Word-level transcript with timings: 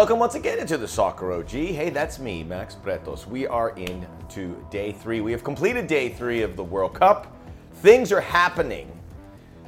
welcome 0.00 0.18
once 0.18 0.34
again 0.34 0.58
into 0.58 0.78
the 0.78 0.88
Soccer 0.88 1.30
OG. 1.30 1.50
Hey, 1.50 1.90
that's 1.90 2.18
me, 2.18 2.42
Max 2.42 2.74
Bretos. 2.74 3.26
We 3.26 3.46
are 3.46 3.76
into 3.76 4.56
day 4.70 4.92
three. 4.92 5.20
We 5.20 5.30
have 5.30 5.44
completed 5.44 5.86
day 5.86 6.08
three 6.08 6.40
of 6.40 6.56
the 6.56 6.64
World 6.64 6.94
Cup. 6.94 7.36
Things 7.82 8.10
are 8.10 8.22
happening, 8.22 8.90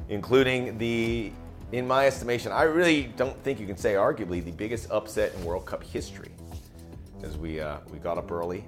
including 0.08 0.78
the, 0.78 1.32
in 1.72 1.86
my 1.86 2.06
estimation, 2.06 2.50
I 2.50 2.62
really 2.62 3.12
don't 3.14 3.36
think 3.44 3.60
you 3.60 3.66
can 3.66 3.76
say 3.76 3.92
arguably 3.92 4.42
the 4.42 4.52
biggest 4.52 4.90
upset 4.90 5.34
in 5.34 5.44
World 5.44 5.66
Cup 5.66 5.84
history. 5.84 6.30
As 7.22 7.36
we 7.36 7.60
uh, 7.60 7.80
we 7.92 7.98
got 7.98 8.16
up 8.16 8.32
early, 8.32 8.64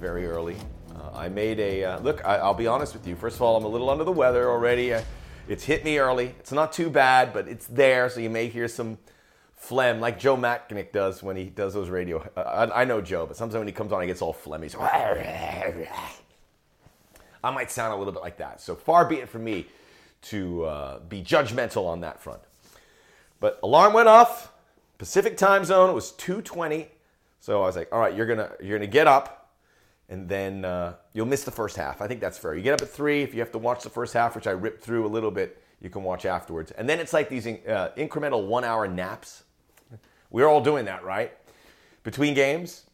very 0.00 0.26
early. 0.26 0.56
Uh, 0.96 1.10
I 1.16 1.28
made 1.28 1.60
a 1.60 1.84
uh, 1.84 2.00
look. 2.00 2.24
I, 2.24 2.44
will 2.44 2.54
be 2.54 2.66
honest 2.66 2.92
with 2.92 3.06
you. 3.06 3.14
First 3.14 3.36
of 3.36 3.42
all, 3.42 3.56
I'm 3.56 3.64
a 3.64 3.68
little 3.68 3.88
under 3.88 4.02
the 4.02 4.10
weather 4.10 4.50
already. 4.50 4.94
Uh, 4.94 5.02
it's 5.46 5.62
hit 5.62 5.84
me 5.84 5.96
early. 5.96 6.34
It's 6.40 6.50
not 6.50 6.72
too 6.72 6.90
bad, 6.90 7.32
but 7.32 7.46
it's 7.46 7.68
there, 7.68 8.10
so 8.10 8.18
you 8.18 8.30
may 8.30 8.48
hear 8.48 8.66
some 8.66 8.98
phlegm, 9.64 10.00
like 10.00 10.18
Joe 10.18 10.36
Machnik 10.36 10.92
does 10.92 11.22
when 11.22 11.36
he 11.36 11.44
does 11.44 11.74
those 11.74 11.88
radio. 11.88 12.18
Uh, 12.36 12.40
I, 12.40 12.82
I, 12.82 12.84
know 12.84 13.00
Joe, 13.00 13.26
but 13.26 13.36
sometimes 13.36 13.58
when 13.58 13.66
he 13.66 13.72
comes 13.72 13.92
on, 13.92 14.00
he 14.02 14.06
gets 14.06 14.20
all 14.20 14.34
phlegmy. 14.34 14.70
So 14.70 14.80
I 17.42 17.50
might 17.50 17.70
sound 17.70 17.92
a 17.92 17.96
little 17.96 18.12
bit 18.12 18.22
like 18.22 18.36
that. 18.38 18.60
So 18.60 18.74
far 18.74 19.04
be 19.06 19.16
it 19.16 19.28
from 19.28 19.44
me 19.44 19.66
to 20.22 20.64
uh, 20.64 20.98
be 21.00 21.22
judgmental 21.22 21.86
on 21.86 22.00
that 22.00 22.20
front. 22.20 22.40
But 23.40 23.58
alarm 23.62 23.92
went 23.92 24.08
off. 24.08 24.52
Pacific 24.98 25.36
time 25.36 25.64
zone. 25.64 25.90
It 25.90 25.94
was 25.94 26.12
2:20. 26.12 26.86
So 27.40 27.62
I 27.62 27.66
was 27.66 27.76
like, 27.76 27.88
all 27.92 28.00
right, 28.00 28.14
you're 28.14 28.26
gonna 28.26 28.50
you're 28.62 28.78
gonna 28.78 28.86
get 28.86 29.06
up, 29.06 29.50
and 30.08 30.28
then 30.28 30.64
uh, 30.64 30.94
you'll 31.12 31.26
miss 31.26 31.44
the 31.44 31.50
first 31.50 31.76
half. 31.76 32.00
I 32.00 32.06
think 32.06 32.20
that's 32.20 32.38
fair. 32.38 32.54
You 32.54 32.62
get 32.62 32.74
up 32.74 32.82
at 32.82 32.88
three. 32.88 33.22
If 33.22 33.34
you 33.34 33.40
have 33.40 33.52
to 33.52 33.58
watch 33.58 33.82
the 33.82 33.90
first 33.90 34.14
half, 34.14 34.34
which 34.34 34.46
I 34.46 34.52
ripped 34.52 34.82
through 34.82 35.04
a 35.06 35.08
little 35.08 35.30
bit, 35.30 35.62
you 35.80 35.90
can 35.90 36.02
watch 36.02 36.24
afterwards. 36.24 36.70
And 36.70 36.88
then 36.88 37.00
it's 37.00 37.12
like 37.12 37.28
these 37.28 37.46
uh, 37.46 37.90
incremental 37.98 38.46
one-hour 38.46 38.88
naps 38.88 39.42
we're 40.34 40.48
all 40.48 40.60
doing 40.60 40.86
that, 40.86 41.04
right? 41.04 41.30
Between 42.02 42.34
games. 42.34 42.86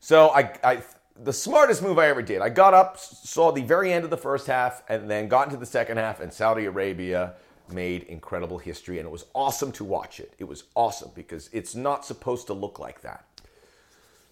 So 0.00 0.30
I, 0.30 0.52
I, 0.64 0.82
the 1.22 1.32
smartest 1.32 1.84
move 1.84 2.00
I 2.00 2.08
ever 2.08 2.20
did. 2.20 2.42
I 2.42 2.48
got 2.48 2.74
up, 2.74 2.98
saw 2.98 3.52
the 3.52 3.62
very 3.62 3.92
end 3.92 4.02
of 4.02 4.10
the 4.10 4.16
first 4.16 4.48
half, 4.48 4.82
and 4.88 5.08
then 5.08 5.28
got 5.28 5.46
into 5.46 5.56
the 5.56 5.64
second 5.64 5.98
half, 5.98 6.18
and 6.18 6.32
Saudi 6.32 6.64
Arabia 6.64 7.34
made 7.72 8.02
incredible 8.04 8.58
history, 8.58 8.98
and 8.98 9.06
it 9.06 9.10
was 9.12 9.26
awesome 9.34 9.70
to 9.70 9.84
watch 9.84 10.18
it. 10.18 10.34
It 10.40 10.48
was 10.48 10.64
awesome 10.74 11.12
because 11.14 11.48
it's 11.52 11.76
not 11.76 12.04
supposed 12.04 12.48
to 12.48 12.54
look 12.54 12.80
like 12.80 13.02
that. 13.02 13.24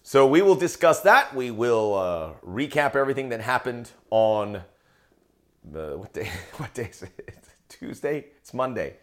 So 0.03 0.27
we 0.27 0.41
will 0.41 0.55
discuss 0.55 0.99
that. 1.01 1.33
We 1.33 1.49
will 1.49 1.93
uh, 1.93 2.33
recap 2.45 2.97
everything 2.97 3.29
that 3.29 3.39
happened 3.39 3.89
on 4.09 4.63
the 5.63 5.97
what 5.97 6.11
day? 6.11 6.29
What 6.57 6.73
day 6.73 6.89
is 6.91 7.03
it? 7.03 7.37
Tuesday? 7.69 8.25
It's 8.41 8.53
Monday 8.53 8.95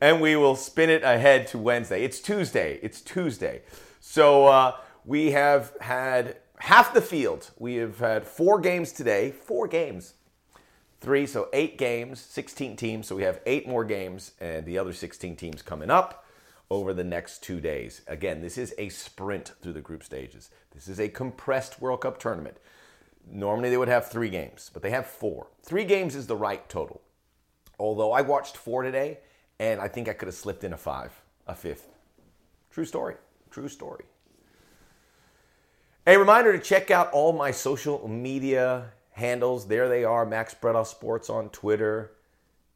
and 0.00 0.20
we 0.20 0.36
will 0.36 0.56
spin 0.56 0.90
it 0.90 1.02
ahead 1.02 1.46
to 1.48 1.58
Wednesday. 1.58 2.04
It's 2.04 2.20
Tuesday. 2.20 2.78
It's 2.82 3.00
Tuesday. 3.00 3.62
So 4.00 4.46
uh, 4.46 4.76
we 5.04 5.32
have 5.32 5.72
had 5.80 6.36
half 6.60 6.94
the 6.94 7.02
field. 7.02 7.50
We 7.58 7.76
have 7.76 7.98
had 7.98 8.26
four 8.26 8.60
games 8.60 8.92
today. 8.92 9.30
Four 9.30 9.66
games. 9.68 10.14
Three, 11.00 11.26
so 11.26 11.48
eight 11.52 11.78
games, 11.78 12.20
16 12.20 12.76
teams. 12.76 13.06
So 13.06 13.16
we 13.16 13.22
have 13.22 13.40
eight 13.46 13.68
more 13.68 13.84
games, 13.84 14.32
and 14.40 14.66
the 14.66 14.78
other 14.78 14.92
16 14.92 15.36
teams 15.36 15.62
coming 15.62 15.90
up 15.90 16.24
over 16.70 16.92
the 16.92 17.04
next 17.04 17.42
two 17.42 17.60
days. 17.60 18.02
Again, 18.06 18.42
this 18.42 18.58
is 18.58 18.74
a 18.78 18.88
sprint 18.88 19.52
through 19.62 19.74
the 19.74 19.80
group 19.80 20.02
stages. 20.02 20.50
This 20.72 20.88
is 20.88 20.98
a 21.00 21.08
compressed 21.08 21.80
World 21.80 22.00
Cup 22.00 22.18
tournament. 22.18 22.56
Normally 23.30 23.70
they 23.70 23.76
would 23.76 23.88
have 23.88 24.10
three 24.10 24.28
games, 24.28 24.70
but 24.72 24.82
they 24.82 24.90
have 24.90 25.06
four. 25.06 25.48
Three 25.62 25.84
games 25.84 26.16
is 26.16 26.26
the 26.26 26.36
right 26.36 26.68
total. 26.68 27.00
Although 27.78 28.12
I 28.12 28.22
watched 28.22 28.56
four 28.56 28.82
today, 28.82 29.18
and 29.58 29.80
I 29.80 29.88
think 29.88 30.08
I 30.08 30.12
could 30.12 30.26
have 30.26 30.34
slipped 30.34 30.64
in 30.64 30.72
a 30.72 30.76
five, 30.76 31.12
a 31.46 31.54
fifth. 31.54 31.88
True 32.70 32.84
story. 32.84 33.14
True 33.50 33.68
story. 33.68 34.04
A 36.06 36.16
reminder 36.16 36.56
to 36.56 36.58
check 36.58 36.90
out 36.90 37.10
all 37.12 37.32
my 37.32 37.50
social 37.50 38.06
media 38.08 38.92
handles. 39.12 39.66
There 39.66 39.88
they 39.88 40.04
are 40.04 40.24
Max 40.24 40.54
Bretos 40.54 40.86
Sports 40.86 41.28
on 41.28 41.50
Twitter, 41.50 42.12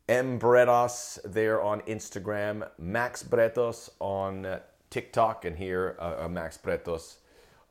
M 0.08 0.38
Bretos 0.38 1.18
there 1.24 1.62
on 1.62 1.80
Instagram, 1.82 2.68
Max 2.78 3.22
Bretos 3.22 3.88
on 4.00 4.44
uh, 4.44 4.60
TikTok, 4.90 5.44
and 5.44 5.56
here 5.56 5.96
uh, 5.98 6.24
uh, 6.24 6.28
Max 6.28 6.58
Bretos 6.58 7.16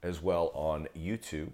as 0.01 0.21
well 0.21 0.51
on 0.55 0.87
YouTube. 0.97 1.51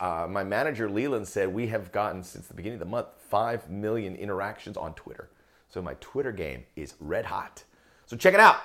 Uh, 0.00 0.26
my 0.30 0.42
manager 0.42 0.88
Leland 0.88 1.28
said 1.28 1.52
we 1.52 1.66
have 1.66 1.92
gotten 1.92 2.22
since 2.22 2.46
the 2.46 2.54
beginning 2.54 2.76
of 2.76 2.80
the 2.80 2.90
month 2.90 3.08
5 3.28 3.68
million 3.68 4.16
interactions 4.16 4.78
on 4.78 4.94
Twitter. 4.94 5.28
So 5.74 5.82
my 5.82 5.94
Twitter 5.94 6.30
game 6.30 6.62
is 6.76 6.94
red 7.00 7.24
hot. 7.24 7.64
So 8.06 8.16
check 8.16 8.32
it 8.32 8.38
out. 8.38 8.58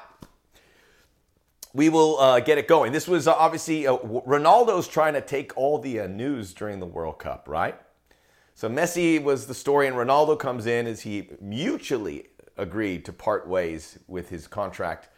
We 1.73 1.89
will 1.89 2.19
uh, 2.19 2.39
get 2.39 2.59
it 2.59 2.67
going. 2.67 2.91
This 2.91 3.07
was 3.07 3.27
uh, 3.27 3.33
obviously 3.33 3.87
uh, 3.87 3.97
Ronaldo's 3.97 4.87
trying 4.87 5.13
to 5.13 5.21
take 5.21 5.57
all 5.57 5.79
the 5.79 6.01
uh, 6.01 6.07
news 6.07 6.53
during 6.53 6.79
the 6.79 6.85
World 6.85 7.17
Cup, 7.17 7.47
right? 7.49 7.73
So 8.53 8.69
Messi 8.69 9.19
was 9.19 9.47
the 9.47 9.55
story, 9.55 9.87
and 9.87 9.95
Ronaldo 9.95 10.37
comes 10.37 10.67
in 10.67 10.85
as 10.85 11.01
he 11.01 11.29
mutually 11.41 12.27
agreed 12.57 13.05
to 13.05 13.11
part 13.11 13.47
ways 13.47 13.97
with 14.07 14.29
his 14.29 14.45
contract, 14.45 15.09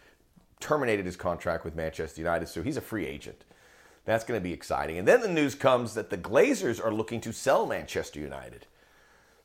terminated 0.61 1.05
his 1.05 1.17
contract 1.17 1.65
with 1.65 1.75
Manchester 1.75 2.21
United. 2.21 2.47
So 2.47 2.63
he's 2.63 2.77
a 2.77 2.81
free 2.81 3.05
agent. 3.05 3.43
That's 4.05 4.23
going 4.23 4.39
to 4.39 4.43
be 4.43 4.53
exciting. 4.53 4.97
And 4.97 5.05
then 5.05 5.19
the 5.19 5.27
news 5.27 5.55
comes 5.55 5.93
that 5.95 6.09
the 6.09 6.17
Glazers 6.17 6.81
are 6.81 6.93
looking 6.93 7.19
to 7.19 7.33
sell 7.33 7.65
Manchester 7.65 8.21
United. 8.21 8.65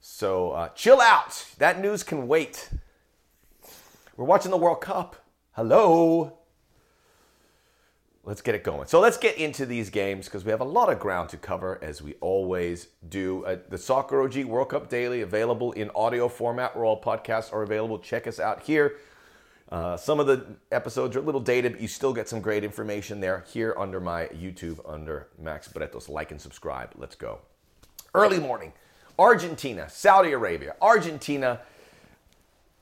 So 0.09 0.53
uh, 0.53 0.69
chill 0.69 1.01
out. 1.01 1.45
That 1.59 1.81
news 1.81 2.05
can 2.05 2.29
wait. 2.29 2.71
We're 4.17 4.25
watching 4.25 4.53
the 4.53 4.57
World 4.57 4.81
Cup. 4.81 5.17
Hello. 5.51 6.39
Let's 8.23 8.41
get 8.41 8.55
it 8.55 8.63
going. 8.63 8.87
So 8.87 9.01
let's 9.01 9.19
get 9.19 9.37
into 9.37 9.67
these 9.67 9.91
games 9.91 10.27
because 10.27 10.45
we 10.45 10.53
have 10.53 10.61
a 10.61 10.65
lot 10.65 10.91
of 10.91 11.01
ground 11.01 11.31
to 11.31 11.37
cover 11.37 11.81
as 11.83 12.03
we 12.03 12.15
always 12.21 12.87
do. 13.09 13.45
Uh, 13.45 13.57
the 13.69 13.77
Soccer 13.77 14.23
OG 14.23 14.45
World 14.45 14.69
Cup 14.69 14.89
Daily 14.89 15.23
available 15.23 15.73
in 15.73 15.91
audio 15.97 16.29
format 16.29 16.77
where 16.77 16.85
all 16.85 17.03
podcasts 17.03 17.53
are 17.53 17.63
available. 17.63 17.99
Check 17.99 18.29
us 18.29 18.39
out 18.39 18.63
here. 18.63 18.99
Uh, 19.73 19.97
some 19.97 20.21
of 20.21 20.29
the 20.29 20.47
episodes 20.71 21.17
are 21.17 21.21
a 21.21 21.23
little 21.23 21.41
dated, 21.41 21.73
but 21.73 21.81
you 21.81 21.89
still 21.89 22.15
get 22.15 22.29
some 22.29 22.41
great 22.41 22.63
information 22.63 23.19
there 23.19 23.45
here 23.53 23.75
under 23.77 23.99
my 23.99 24.27
YouTube 24.27 24.79
under 24.89 25.27
Max 25.37 25.67
Bretos. 25.67 26.09
Like 26.09 26.31
and 26.31 26.41
subscribe. 26.41 26.93
Let's 26.97 27.17
go. 27.17 27.41
Early 28.15 28.39
morning. 28.39 28.73
Argentina, 29.19 29.89
Saudi 29.89 30.33
Arabia, 30.33 30.77
Argentina. 30.81 31.61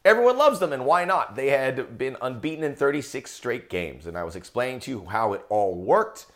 Everyone 0.05 0.37
loves 0.37 0.59
them, 0.59 0.73
and 0.73 0.85
why 0.85 1.05
not? 1.05 1.37
They 1.37 1.49
had 1.49 1.97
been 1.97 2.17
unbeaten 2.21 2.65
in 2.65 2.75
36 2.75 3.31
straight 3.31 3.71
games, 3.71 4.07
and 4.07 4.19
I 4.19 4.25
was 4.25 4.37
explaining 4.37 4.81
to 4.81 4.91
you 4.91 5.07
how 5.07 5.33
it 5.33 5.45
all 5.49 5.75
worked. 5.75 6.27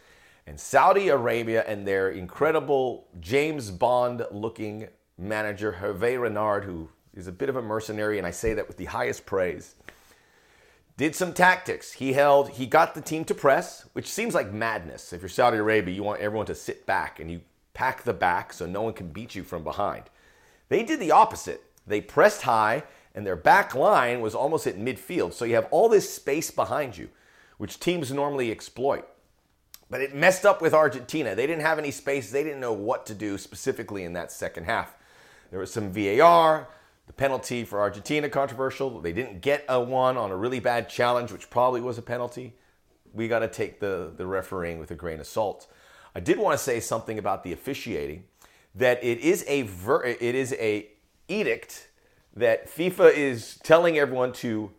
And 0.47 0.59
Saudi 0.59 1.09
Arabia 1.09 1.63
and 1.67 1.87
their 1.87 2.09
incredible 2.09 3.07
James 3.21 3.71
Bond 3.71 4.25
looking 4.31 4.89
manager, 5.19 5.77
Hervé 5.83 6.21
Renard, 6.21 6.65
who 6.65 6.89
is 7.15 7.27
a 7.27 7.33
bit 7.33 7.51
of 7.51 7.57
a 7.57 7.63
mercenary, 7.63 8.17
and 8.17 8.27
I 8.27 8.31
say 8.31 8.55
that 8.55 8.69
with 8.69 8.79
the 8.79 8.87
highest 8.87 9.27
praise, 9.27 9.75
did 10.97 11.15
some 11.15 11.33
tactics. 11.33 11.93
He 11.93 12.15
held, 12.15 12.51
he 12.51 12.67
got 12.67 12.95
the 12.95 13.01
team 13.01 13.25
to 13.27 13.35
press, 13.35 13.87
which 13.93 14.11
seems 14.11 14.35
like 14.35 14.53
madness. 14.53 15.13
If 15.13 15.21
you're 15.23 15.29
Saudi 15.29 15.59
Arabia, 15.59 15.95
you 15.95 16.03
want 16.03 16.21
everyone 16.21 16.47
to 16.47 16.55
sit 16.55 16.87
back 16.87 17.21
and 17.21 17.31
you 17.31 17.41
pack 17.79 18.03
the 18.03 18.13
back 18.13 18.53
so 18.53 18.67
no 18.67 18.83
one 18.83 18.93
can 18.93 19.07
beat 19.07 19.37
you 19.37 19.45
from 19.45 19.63
behind. 19.63 20.03
They 20.69 20.83
did 20.83 20.99
the 20.99 21.13
opposite. 21.13 21.63
They 21.87 22.01
pressed 22.01 22.43
high, 22.43 22.83
and 23.15 23.25
their 23.25 23.37
back 23.37 23.73
line 23.73 24.21
was 24.21 24.35
almost 24.35 24.67
at 24.67 24.77
midfield. 24.77 25.33
So 25.33 25.45
you 25.45 25.55
have 25.55 25.69
all 25.71 25.89
this 25.89 26.13
space 26.13 26.51
behind 26.51 26.99
you, 26.99 27.09
which 27.57 27.79
teams 27.79 28.13
normally 28.13 28.51
exploit. 28.51 29.07
But 29.89 30.01
it 30.01 30.13
messed 30.13 30.45
up 30.45 30.61
with 30.61 30.75
Argentina. 30.75 31.37
They 31.37 31.47
didn't 31.47 31.63
have 31.63 31.79
any 31.79 31.93
space. 31.93 32.33
They 32.33 32.43
didn't 32.43 32.59
know 32.59 32.73
what 32.73 33.07
to 33.07 33.15
do 33.15 33.39
specifically 33.39 34.03
in 34.03 34.13
that 34.15 34.33
second 34.33 34.65
half. 34.65 34.97
There 35.53 35.61
was 35.61 35.73
some 35.73 35.93
VAR, 35.93 36.67
the 37.07 37.13
penalty 37.13 37.63
for 37.63 37.81
Argentina 37.81 38.29
controversial. 38.29 39.01
They 39.01 39.13
didn't 39.13 39.41
get 39.41 39.65
a 39.69 39.81
one 39.81 40.17
on 40.17 40.33
a 40.33 40.37
really 40.37 40.59
bad 40.59 40.89
challenge, 40.89 41.31
which 41.31 41.49
probably 41.49 41.81
was 41.81 41.97
a 41.97 42.03
penalty. 42.03 42.55
We 43.15 43.29
got 43.29 43.39
to 43.39 43.49
take 43.49 43.79
the, 43.79 44.13
the 44.17 44.27
refereeing 44.27 44.81
with 44.81 44.91
a 44.91 44.97
grain 44.97 45.21
of 45.21 45.29
salt. 45.29 45.69
I 46.15 46.21
did 46.21 46.39
want 46.39 46.59
to 46.59 46.63
say 46.63 46.81
something 46.81 47.19
about 47.19 47.45
the 47.45 47.53
officiating 47.53 48.25
that 48.75 49.03
it 49.03 49.19
is 49.19 49.45
a 49.49 49.63
ver- 49.63 50.05
it 50.05 50.23
is 50.23 50.53
a 50.55 50.89
edict 51.29 51.89
that 52.35 52.69
FIFA 52.69 53.15
is 53.15 53.59
telling 53.63 53.99
everyone 53.99 54.33
to 54.33 54.71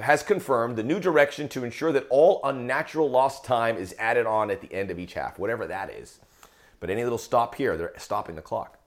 has 0.00 0.22
confirmed 0.22 0.76
the 0.76 0.82
new 0.82 1.00
direction 1.00 1.48
to 1.48 1.64
ensure 1.64 1.92
that 1.92 2.06
all 2.08 2.40
unnatural 2.44 3.10
lost 3.10 3.44
time 3.44 3.76
is 3.76 3.94
added 3.98 4.26
on 4.26 4.50
at 4.50 4.60
the 4.60 4.72
end 4.72 4.90
of 4.90 4.98
each 4.98 5.14
half, 5.14 5.38
whatever 5.38 5.66
that 5.66 5.90
is. 5.90 6.20
But 6.80 6.90
any 6.90 7.02
little 7.02 7.18
stop 7.18 7.56
here, 7.56 7.76
they're 7.76 7.92
stopping 7.96 8.36
the 8.36 8.42
clock. 8.42 8.78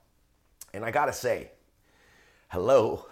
And 0.72 0.84
I 0.84 0.90
got 0.90 1.06
to 1.06 1.12
say, 1.12 1.50
hello, 2.48 3.06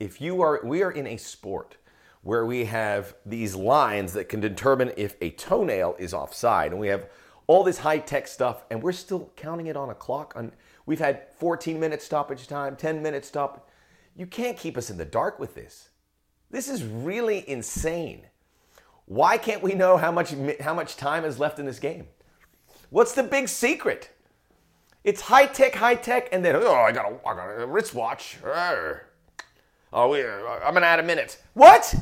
if 0.00 0.20
you 0.20 0.42
are 0.42 0.60
we 0.64 0.82
are 0.82 0.90
in 0.90 1.06
a 1.06 1.16
sport 1.16 1.76
where 2.22 2.44
we 2.44 2.64
have 2.64 3.14
these 3.24 3.54
lines 3.54 4.14
that 4.14 4.28
can 4.28 4.40
determine 4.40 4.92
if 4.96 5.14
a 5.20 5.30
toenail 5.30 5.94
is 5.98 6.14
offside 6.14 6.72
and 6.72 6.80
we 6.80 6.88
have 6.88 7.06
all 7.46 7.64
this 7.64 7.78
high 7.78 7.98
tech 7.98 8.26
stuff, 8.26 8.64
and 8.70 8.82
we're 8.82 8.92
still 8.92 9.30
counting 9.36 9.66
it 9.66 9.76
on 9.76 9.90
a 9.90 9.94
clock. 9.94 10.34
On 10.36 10.52
we've 10.86 10.98
had 10.98 11.28
14 11.38 11.78
minutes 11.78 12.04
stoppage 12.04 12.46
time, 12.46 12.76
10 12.76 13.02
minutes 13.02 13.28
stop. 13.28 13.68
You 14.16 14.26
can't 14.26 14.56
keep 14.56 14.76
us 14.78 14.90
in 14.90 14.96
the 14.96 15.04
dark 15.04 15.38
with 15.38 15.54
this. 15.54 15.90
This 16.50 16.68
is 16.68 16.84
really 16.84 17.48
insane. 17.48 18.26
Why 19.06 19.36
can't 19.38 19.62
we 19.62 19.74
know 19.74 19.96
how 19.96 20.10
much 20.12 20.34
how 20.60 20.74
much 20.74 20.96
time 20.96 21.24
is 21.24 21.38
left 21.38 21.58
in 21.58 21.66
this 21.66 21.78
game? 21.78 22.06
What's 22.90 23.12
the 23.12 23.22
big 23.22 23.48
secret? 23.48 24.10
It's 25.02 25.22
high 25.22 25.46
tech, 25.46 25.74
high 25.74 25.96
tech, 25.96 26.28
and 26.32 26.44
then 26.44 26.56
oh, 26.56 26.72
I 26.72 26.92
got 26.92 27.10
a, 27.10 27.28
I 27.28 27.34
got 27.34 27.62
a 27.62 27.66
wristwatch. 27.66 28.38
Oh, 29.92 30.08
we, 30.08 30.24
I'm 30.24 30.74
gonna 30.74 30.86
add 30.86 31.00
a 31.00 31.02
minute. 31.02 31.40
What? 31.52 31.94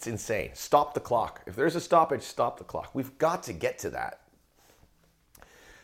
It's 0.00 0.06
insane. 0.06 0.52
Stop 0.54 0.94
the 0.94 1.00
clock. 1.00 1.42
If 1.46 1.54
there's 1.54 1.76
a 1.76 1.80
stoppage, 1.80 2.22
stop 2.22 2.56
the 2.56 2.64
clock. 2.64 2.94
We've 2.94 3.18
got 3.18 3.42
to 3.42 3.52
get 3.52 3.78
to 3.80 3.90
that. 3.90 4.20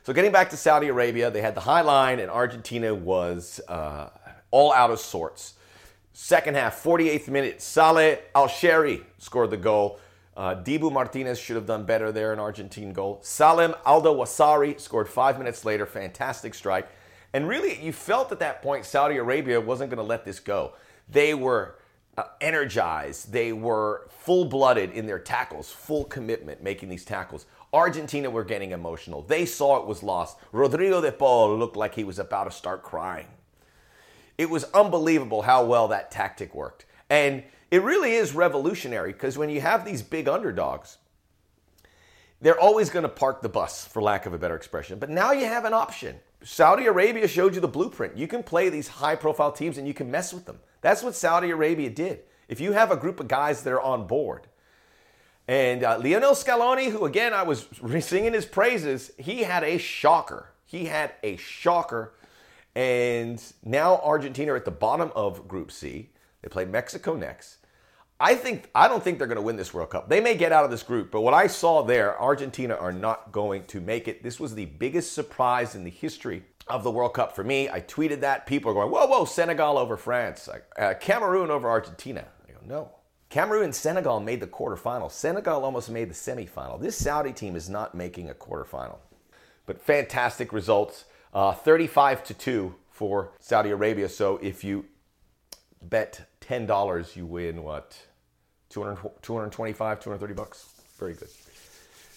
So, 0.05 0.15
getting 0.15 0.33
back 0.33 0.49
to 0.51 0.57
Saudi 0.57 0.89
Arabia, 0.89 1.31
they 1.31 1.43
had 1.43 1.55
the 1.55 1.61
high 1.61 1.83
line, 1.83 2.19
and 2.19 2.31
Argentina 2.31 2.95
was 2.95 3.61
uh, 3.69 4.09
all 4.51 4.73
out 4.73 4.91
of 4.91 5.01
sorts. 5.01 5.57
Second 6.15 6.55
half, 6.55 6.83
48th 6.83 7.29
minute, 7.29 7.61
Saleh 7.61 8.21
Al 8.35 8.49
Shehri 8.49 9.05
scored 9.19 9.51
the 9.51 9.59
goal. 9.59 10.01
Uh, 10.35 10.55
Dibu 10.55 10.91
Martinez 10.91 11.39
should 11.39 11.57
have 11.57 11.67
done 11.67 11.85
better 11.85 12.11
there, 12.11 12.33
an 12.33 12.39
Argentine 12.39 12.95
goal. 12.95 13.21
Salem 13.23 13.75
Al-Dawsari 13.85 14.81
scored 14.81 15.11
five 15.11 15.37
minutes 15.37 15.63
later, 15.63 15.85
fantastic 15.85 16.55
strike. 16.55 16.89
And 17.35 17.47
really, 17.47 17.79
you 17.85 17.93
felt 17.93 18.33
at 18.33 18.39
that 18.39 18.63
point 18.63 18.87
Saudi 18.87 19.19
Arabia 19.19 19.61
wasn't 19.61 19.91
going 19.91 19.99
to 19.99 20.09
let 20.09 20.25
this 20.25 20.41
go. 20.41 20.73
They 21.07 21.35
were 21.35 21.77
uh, 22.17 22.25
energized, 22.41 23.33
they 23.33 23.53
were 23.53 24.09
full 24.09 24.47
blooded 24.47 24.91
in 24.93 25.07
their 25.07 25.19
tackles, 25.19 25.71
full 25.71 26.05
commitment 26.05 26.63
making 26.63 26.89
these 26.89 27.05
tackles. 27.05 27.47
Argentina 27.73 28.31
were 28.31 28.45
getting 28.45 28.71
emotional. 28.71 29.23
They 29.23 29.45
saw 29.45 29.79
it 29.79 29.87
was 29.87 30.03
lost. 30.03 30.39
Rodrigo 30.53 31.01
de 31.01 31.13
Paul 31.13 31.59
looked 31.59 31.77
like 31.77 31.95
he 31.95 32.05
was 32.05 32.19
about 32.19 32.45
to 32.45 32.51
start 32.51 32.83
crying. 32.83 33.27
It 34.39 34.49
was 34.49 34.65
unbelievable 34.73 35.43
how 35.43 35.65
well 35.65 35.89
that 35.89 36.11
tactic 36.11 36.55
worked. 36.55 36.87
And 37.11 37.43
it 37.71 37.83
really 37.83 38.13
is 38.13 38.35
revolutionary 38.35 39.13
because 39.13 39.37
when 39.37 39.51
you 39.51 39.61
have 39.61 39.85
these 39.85 40.03
big 40.03 40.29
underdogs, 40.29 40.99
they're 42.41 42.61
always 42.61 42.91
going 42.91 43.03
to 43.03 43.09
park 43.09 43.43
the 43.43 43.49
bus, 43.49 43.87
for 43.87 44.03
lack 44.03 44.27
of 44.27 44.35
a 44.35 44.39
better 44.39 44.57
expression. 44.57 44.99
But 44.99 45.11
now 45.11 45.33
you 45.33 45.47
have 45.47 45.65
an 45.65 45.73
option. 45.73 46.17
Saudi 46.43 46.87
Arabia 46.87 47.27
showed 47.27 47.55
you 47.55 47.61
the 47.61 47.69
blueprint. 47.69 48.17
You 48.17 48.29
can 48.29 48.43
play 48.43 48.69
these 48.69 48.89
high 48.89 49.17
profile 49.17 49.53
teams 49.53 49.79
and 49.79 49.89
you 49.89 49.95
can 49.95 50.11
mess 50.11 50.33
with 50.33 50.45
them. 50.45 50.61
That's 50.87 51.03
what 51.03 51.17
Saudi 51.17 51.51
Arabia 51.51 51.91
did. 51.91 52.21
If 52.47 52.61
you 52.61 52.71
have 52.71 52.93
a 52.93 52.97
group 52.97 53.19
of 53.19 53.27
guys 53.27 53.65
that 53.65 53.73
are 53.73 53.81
on 53.81 54.07
board, 54.07 54.47
and 55.49 55.83
uh, 55.83 55.99
Lionel 55.99 56.31
Scaloni, 56.31 56.93
who 56.93 57.07
again 57.07 57.35
I 57.35 57.43
was 57.43 57.67
singing 58.03 58.35
his 58.35 58.47
praises, 58.47 59.11
he 59.19 59.43
had 59.43 59.65
a 59.65 59.79
shocker. 59.79 60.51
He 60.65 60.85
had 60.85 61.15
a 61.25 61.39
shocker. 61.39 62.15
And 62.77 63.43
now 63.65 63.97
Argentina 63.97 64.53
are 64.53 64.57
at 64.57 64.65
the 64.65 64.71
bottom 64.71 65.11
of 65.17 65.49
Group 65.49 65.73
C. 65.73 66.11
They 66.41 66.49
play 66.49 66.67
Mexico 66.67 67.17
next. 67.17 67.57
I 68.21 68.37
think 68.37 68.71
I 68.73 68.87
don't 68.87 69.03
think 69.03 69.19
they're 69.19 69.27
going 69.27 69.39
to 69.39 69.43
win 69.43 69.57
this 69.57 69.75
World 69.75 69.91
Cup. 69.91 70.09
They 70.09 70.21
may 70.21 70.37
get 70.37 70.53
out 70.53 70.65
of 70.65 70.71
this 70.71 70.85
group, 70.85 71.11
but 71.11 71.23
what 71.23 71.35
I 71.35 71.49
saw 71.49 71.83
there, 71.83 72.17
Argentina 72.21 72.77
are 72.77 72.93
not 72.93 73.33
going 73.33 73.65
to 73.65 73.81
make 73.81 74.07
it. 74.07 74.23
This 74.23 74.39
was 74.39 74.55
the 74.55 74.67
biggest 74.67 75.15
surprise 75.15 75.75
in 75.75 75.83
the 75.83 75.91
history 75.91 76.45
of 76.67 76.83
the 76.83 76.91
World 76.91 77.15
Cup 77.15 77.35
for 77.35 77.45
me. 77.45 77.69
I 77.69 77.81
tweeted 77.81 78.21
that. 78.21 78.47
People 78.47 78.71
are 78.71 78.75
going, 78.75 78.91
"Whoa, 78.91 79.07
whoa, 79.07 79.25
Senegal 79.25 79.79
over 79.79 79.97
France, 79.97 80.49
uh, 80.49 80.95
Cameroon 81.01 81.51
over 81.51 81.69
Argentina." 81.69 82.25
I 82.49 82.53
go, 82.53 82.59
"No." 82.65 82.91
Cameroon 83.29 83.65
and 83.65 83.75
Senegal 83.75 84.21
made 84.21 84.41
the 84.41 84.47
quarterfinal. 84.47 85.11
Senegal 85.11 85.65
almost 85.65 85.91
made 85.91 86.09
the 86.09 86.15
semifinal. 86.15 86.81
This 86.81 86.97
Saudi 86.97 87.33
team 87.33 87.57
is 87.57 87.69
not 87.69 87.95
making 87.95 88.31
a 88.31 88.35
quarterfinal. 88.35 88.99
But 89.67 89.81
fantastic 89.81 90.53
results. 90.53 91.05
Uh, 91.35 91.53
35 91.53 92.25
to 92.25 92.35
2 92.35 92.75
for 92.89 93.33
Saudi 93.41 93.71
Arabia. 93.71 94.09
So 94.09 94.39
if 94.39 94.63
you 94.63 94.87
bet 95.83 96.29
$10, 96.41 97.17
you 97.17 97.27
win 97.27 97.63
what? 97.63 98.07
200, 98.71 98.97
225, 99.23 100.01
230 100.01 100.35
bucks. 100.35 100.67
Very 100.99 101.15
good. 101.15 101.29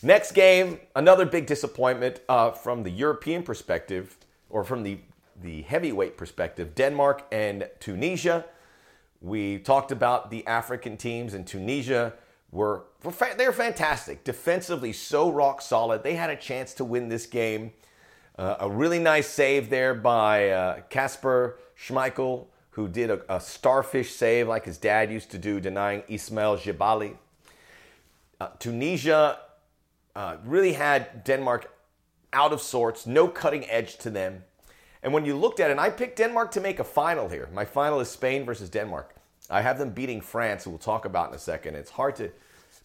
Next 0.01 0.31
game, 0.31 0.79
another 0.95 1.25
big 1.25 1.47
disappointment 1.47 2.21
uh, 2.29 2.51
from 2.51 2.83
the 2.83 2.89
European 2.89 3.43
perspective, 3.43 4.15
or 4.49 4.63
from 4.63 4.83
the, 4.83 4.99
the 5.41 5.61
heavyweight 5.63 6.17
perspective 6.17 6.75
Denmark 6.75 7.27
and 7.31 7.69
Tunisia. 7.79 8.45
We 9.21 9.59
talked 9.59 9.91
about 9.91 10.31
the 10.31 10.47
African 10.47 10.95
teams, 10.95 11.33
and 11.33 11.45
Tunisia 11.45 12.13
were, 12.51 12.83
were 13.03 13.11
fa- 13.11 13.35
they're 13.37 13.51
fantastic. 13.51 14.23
Defensively, 14.23 14.93
so 14.93 15.29
rock 15.29 15.61
solid. 15.61 16.03
They 16.03 16.15
had 16.15 16.29
a 16.29 16.35
chance 16.37 16.73
to 16.75 16.85
win 16.85 17.09
this 17.09 17.25
game. 17.25 17.73
Uh, 18.37 18.55
a 18.61 18.69
really 18.69 18.99
nice 18.99 19.27
save 19.27 19.69
there 19.69 19.93
by 19.93 20.83
Kasper 20.89 21.57
uh, 21.57 21.61
Schmeichel 21.77 22.47
who 22.79 22.87
did 22.87 23.09
a, 23.09 23.35
a, 23.35 23.41
starfish 23.41 24.13
save 24.13 24.47
like 24.47 24.63
his 24.63 24.77
dad 24.77 25.11
used 25.11 25.31
to 25.31 25.37
do, 25.37 25.59
denying 25.59 26.01
Ismail 26.07 26.57
Jebali. 26.57 27.17
Uh, 28.39 28.47
Tunisia 28.57 29.39
uh, 30.15 30.37
really 30.45 30.71
had 30.71 31.25
Denmark 31.25 31.69
out 32.33 32.53
of 32.53 32.61
sorts, 32.61 33.05
no 33.05 33.27
cutting 33.27 33.69
edge 33.69 33.97
to 33.99 34.09
them. 34.09 34.43
And 35.01 35.13
when 35.13 35.25
you 35.25 35.35
looked 35.35 35.59
at 35.59 35.69
it, 35.69 35.71
and 35.71 35.79
I 35.79 35.89
picked 35.89 36.17
Denmark 36.17 36.51
to 36.51 36.61
make 36.61 36.79
a 36.79 36.83
final 36.83 37.29
here. 37.29 37.49
My 37.53 37.65
final 37.65 37.99
is 37.99 38.09
Spain 38.09 38.45
versus 38.45 38.69
Denmark. 38.69 39.15
I 39.49 39.61
have 39.61 39.79
them 39.79 39.91
beating 39.91 40.21
France, 40.21 40.63
who 40.63 40.71
we'll 40.71 40.79
talk 40.79 41.05
about 41.05 41.29
in 41.29 41.35
a 41.35 41.39
second. 41.39 41.75
It's 41.75 41.91
hard 41.91 42.15
to 42.17 42.31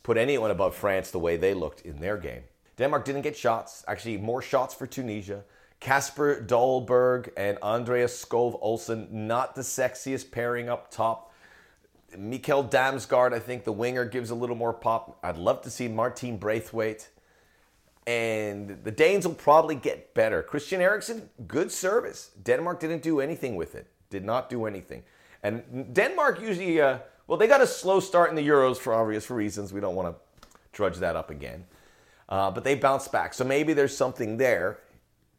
put 0.02 0.17
anyone 0.17 0.50
above 0.50 0.75
France 0.75 1.11
the 1.11 1.19
way 1.19 1.37
they 1.37 1.55
looked 1.55 1.82
in 1.82 2.00
their 2.00 2.17
game. 2.17 2.43
Denmark 2.76 3.05
didn't 3.05 3.23
get 3.23 3.37
shots, 3.37 3.85
actually, 3.87 4.17
more 4.17 4.43
shots 4.43 4.75
for 4.75 4.87
Tunisia. 4.87 5.44
Kasper 5.81 6.41
Dolberg 6.41 7.31
and 7.37 7.58
Andreas 7.62 8.25
Skov 8.25 8.58
Olsen, 8.62 9.08
not 9.11 9.55
the 9.55 9.62
sexiest 9.62 10.31
pairing 10.31 10.69
up 10.69 10.91
top. 10.91 11.32
Mikkel 12.17 12.70
Damsgaard, 12.70 13.35
I 13.35 13.38
think 13.38 13.64
the 13.64 13.73
winger 13.73 14.05
gives 14.05 14.31
a 14.31 14.35
little 14.35 14.56
more 14.56 14.73
pop. 14.73 15.19
I'd 15.23 15.37
love 15.37 15.62
to 15.62 15.70
see 15.70 15.88
Martin 15.88 16.37
Braithwaite. 16.37 17.08
And 18.06 18.79
the 18.85 18.91
Danes 18.91 19.27
will 19.27 19.35
probably 19.35 19.77
get 19.77 20.12
better. 20.15 20.43
Christian 20.43 20.81
Eriksen, 20.81 21.31
good 21.47 21.73
service. 21.73 22.31
Denmark 22.43 22.81
didn't 22.81 23.03
do 23.03 23.21
anything 23.21 23.56
with 23.56 23.75
it. 23.75 23.87
Did 24.11 24.25
not 24.25 24.51
do 24.51 24.67
anything. 24.67 25.03
And 25.43 25.95
Denmark 25.95 26.41
usually, 26.41 26.81
uh, 26.81 26.99
well, 27.27 27.39
they 27.39 27.47
got 27.47 27.62
a 27.62 27.67
slow 27.67 28.01
start 28.01 28.31
in 28.31 28.37
the 28.37 28.47
Euros 28.47 28.77
for 28.77 28.93
obvious 28.93 29.31
reasons. 29.31 29.73
We 29.73 29.81
don't 29.81 29.95
want 29.95 30.15
to 30.15 30.49
drudge 30.73 30.99
that 30.99 31.17
up 31.17 31.31
again. 31.31 31.65
Uh, 32.29 32.51
but 32.51 32.65
they 32.65 32.75
bounced 32.75 33.12
back. 33.12 33.33
So 33.35 33.45
maybe 33.45 33.73
there's 33.73 33.97
something 33.97 34.37
there 34.37 34.81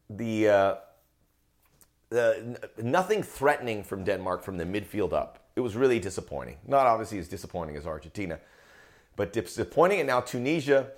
the, 0.09 0.47
uh, 0.47 0.75
the 2.09 2.59
nothing 2.81 3.23
threatening 3.23 3.83
from 3.83 4.03
Denmark 4.03 4.43
from 4.43 4.57
the 4.57 4.65
midfield 4.65 5.13
up. 5.13 5.49
It 5.55 5.61
was 5.61 5.75
really 5.75 5.99
disappointing. 5.99 6.57
Not 6.67 6.85
obviously 6.85 7.19
as 7.19 7.27
disappointing 7.27 7.75
as 7.75 7.87
Argentina, 7.87 8.39
but 9.15 9.33
disappointing. 9.33 9.99
And 9.99 10.07
now 10.07 10.21
Tunisia, 10.21 10.91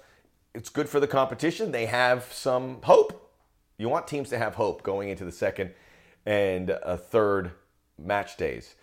it's 0.58 0.70
good 0.70 0.90
for 0.90 1.00
the 1.00 1.08
competition. 1.08 1.72
They 1.72 1.86
have 1.86 2.34
some 2.34 2.80
hope. 2.84 3.32
You 3.78 3.90
want 3.90 4.08
teams 4.08 4.30
to 4.30 4.40
have 4.40 4.56
hope 4.56 4.82
going 4.82 5.10
into 5.10 5.24
the 5.24 5.32
second 5.32 5.72
and 6.26 6.72
a 6.72 6.98
third 6.98 7.52
match 7.98 8.38
days. 8.38 8.76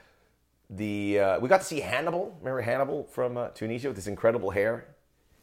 The 0.70 1.18
uh, 1.18 1.40
we 1.40 1.48
got 1.48 1.60
to 1.60 1.66
see 1.66 1.80
Hannibal. 1.80 2.36
Remember 2.38 2.60
Hannibal 2.60 3.04
from 3.04 3.36
uh, 3.36 3.48
Tunisia 3.48 3.88
with 3.88 3.96
his 3.96 4.06
incredible 4.06 4.50
hair? 4.50 4.86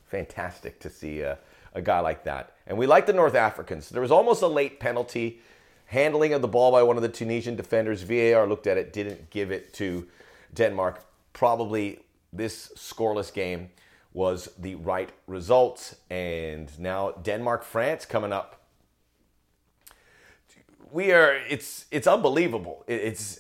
Fantastic 0.07 0.79
to 0.79 0.89
see. 0.89 1.23
Uh, 1.23 1.35
a 1.73 1.81
guy 1.81 1.99
like 1.99 2.23
that. 2.25 2.53
And 2.67 2.77
we 2.77 2.85
like 2.85 3.05
the 3.05 3.13
North 3.13 3.35
Africans. 3.35 3.89
There 3.89 4.01
was 4.01 4.11
almost 4.11 4.41
a 4.41 4.47
late 4.47 4.79
penalty. 4.79 5.39
Handling 5.85 6.33
of 6.33 6.41
the 6.41 6.47
ball 6.47 6.71
by 6.71 6.83
one 6.83 6.95
of 6.95 7.01
the 7.01 7.09
Tunisian 7.09 7.55
defenders. 7.55 8.01
VAR 8.01 8.47
looked 8.47 8.67
at 8.67 8.77
it, 8.77 8.93
didn't 8.93 9.29
give 9.29 9.51
it 9.51 9.73
to 9.73 10.07
Denmark. 10.53 11.03
Probably 11.33 11.99
this 12.31 12.71
scoreless 12.75 13.33
game 13.33 13.69
was 14.13 14.49
the 14.57 14.75
right 14.75 15.09
result. 15.27 15.95
And 16.09 16.67
now 16.79 17.11
Denmark 17.11 17.63
France 17.63 18.05
coming 18.05 18.33
up. 18.33 18.57
We 20.91 21.11
are 21.11 21.35
it's 21.49 21.85
it's 21.91 22.07
unbelievable. 22.07 22.83
It's 22.87 23.39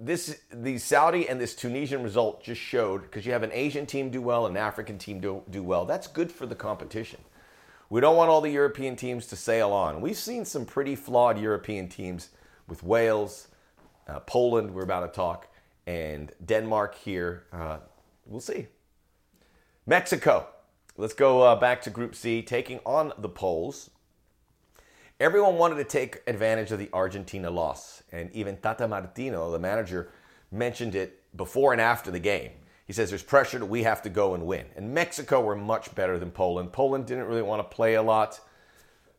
this 0.00 0.40
the 0.52 0.78
Saudi 0.78 1.28
and 1.28 1.40
this 1.40 1.54
Tunisian 1.54 2.02
result 2.02 2.42
just 2.42 2.60
showed 2.60 3.02
because 3.02 3.26
you 3.26 3.32
have 3.32 3.42
an 3.42 3.50
Asian 3.52 3.84
team 3.84 4.10
do 4.10 4.22
well, 4.22 4.46
an 4.46 4.56
African 4.56 4.96
team 4.98 5.20
do, 5.20 5.42
do 5.50 5.62
well. 5.62 5.84
That's 5.84 6.06
good 6.06 6.32
for 6.32 6.46
the 6.46 6.54
competition. 6.54 7.20
We 7.90 8.00
don't 8.00 8.16
want 8.16 8.30
all 8.30 8.40
the 8.40 8.50
European 8.50 8.96
teams 8.96 9.26
to 9.26 9.36
sail 9.36 9.72
on. 9.72 10.00
We've 10.00 10.16
seen 10.16 10.44
some 10.44 10.66
pretty 10.66 10.94
flawed 10.94 11.38
European 11.38 11.88
teams 11.88 12.28
with 12.68 12.82
Wales, 12.82 13.48
uh, 14.06 14.20
Poland, 14.20 14.74
we're 14.74 14.82
about 14.82 15.00
to 15.00 15.08
talk, 15.08 15.48
and 15.86 16.30
Denmark 16.44 16.94
here. 16.96 17.44
Uh, 17.50 17.78
we'll 18.26 18.40
see. 18.40 18.66
Mexico. 19.88 20.46
Let's 20.98 21.14
go 21.14 21.40
uh, 21.40 21.56
back 21.56 21.80
to 21.80 21.88
Group 21.88 22.14
C, 22.14 22.42
taking 22.42 22.78
on 22.84 23.10
the 23.16 23.28
Poles. 23.30 23.88
Everyone 25.18 25.56
wanted 25.56 25.76
to 25.76 25.84
take 25.84 26.20
advantage 26.26 26.70
of 26.72 26.78
the 26.78 26.90
Argentina 26.92 27.50
loss, 27.50 28.02
and 28.12 28.30
even 28.34 28.58
Tata 28.58 28.86
Martino, 28.86 29.50
the 29.50 29.58
manager, 29.58 30.10
mentioned 30.52 30.94
it 30.94 31.22
before 31.34 31.72
and 31.72 31.80
after 31.80 32.10
the 32.10 32.18
game. 32.18 32.50
He 32.86 32.92
says 32.92 33.08
there's 33.08 33.22
pressure 33.22 33.64
we 33.64 33.82
have 33.84 34.02
to 34.02 34.10
go 34.10 34.34
and 34.34 34.44
win. 34.44 34.66
And 34.76 34.92
Mexico 34.92 35.40
were 35.40 35.56
much 35.56 35.94
better 35.94 36.18
than 36.18 36.32
Poland. 36.32 36.70
Poland 36.70 37.06
didn't 37.06 37.24
really 37.24 37.40
want 37.40 37.60
to 37.60 37.74
play 37.74 37.94
a 37.94 38.02
lot. 38.02 38.38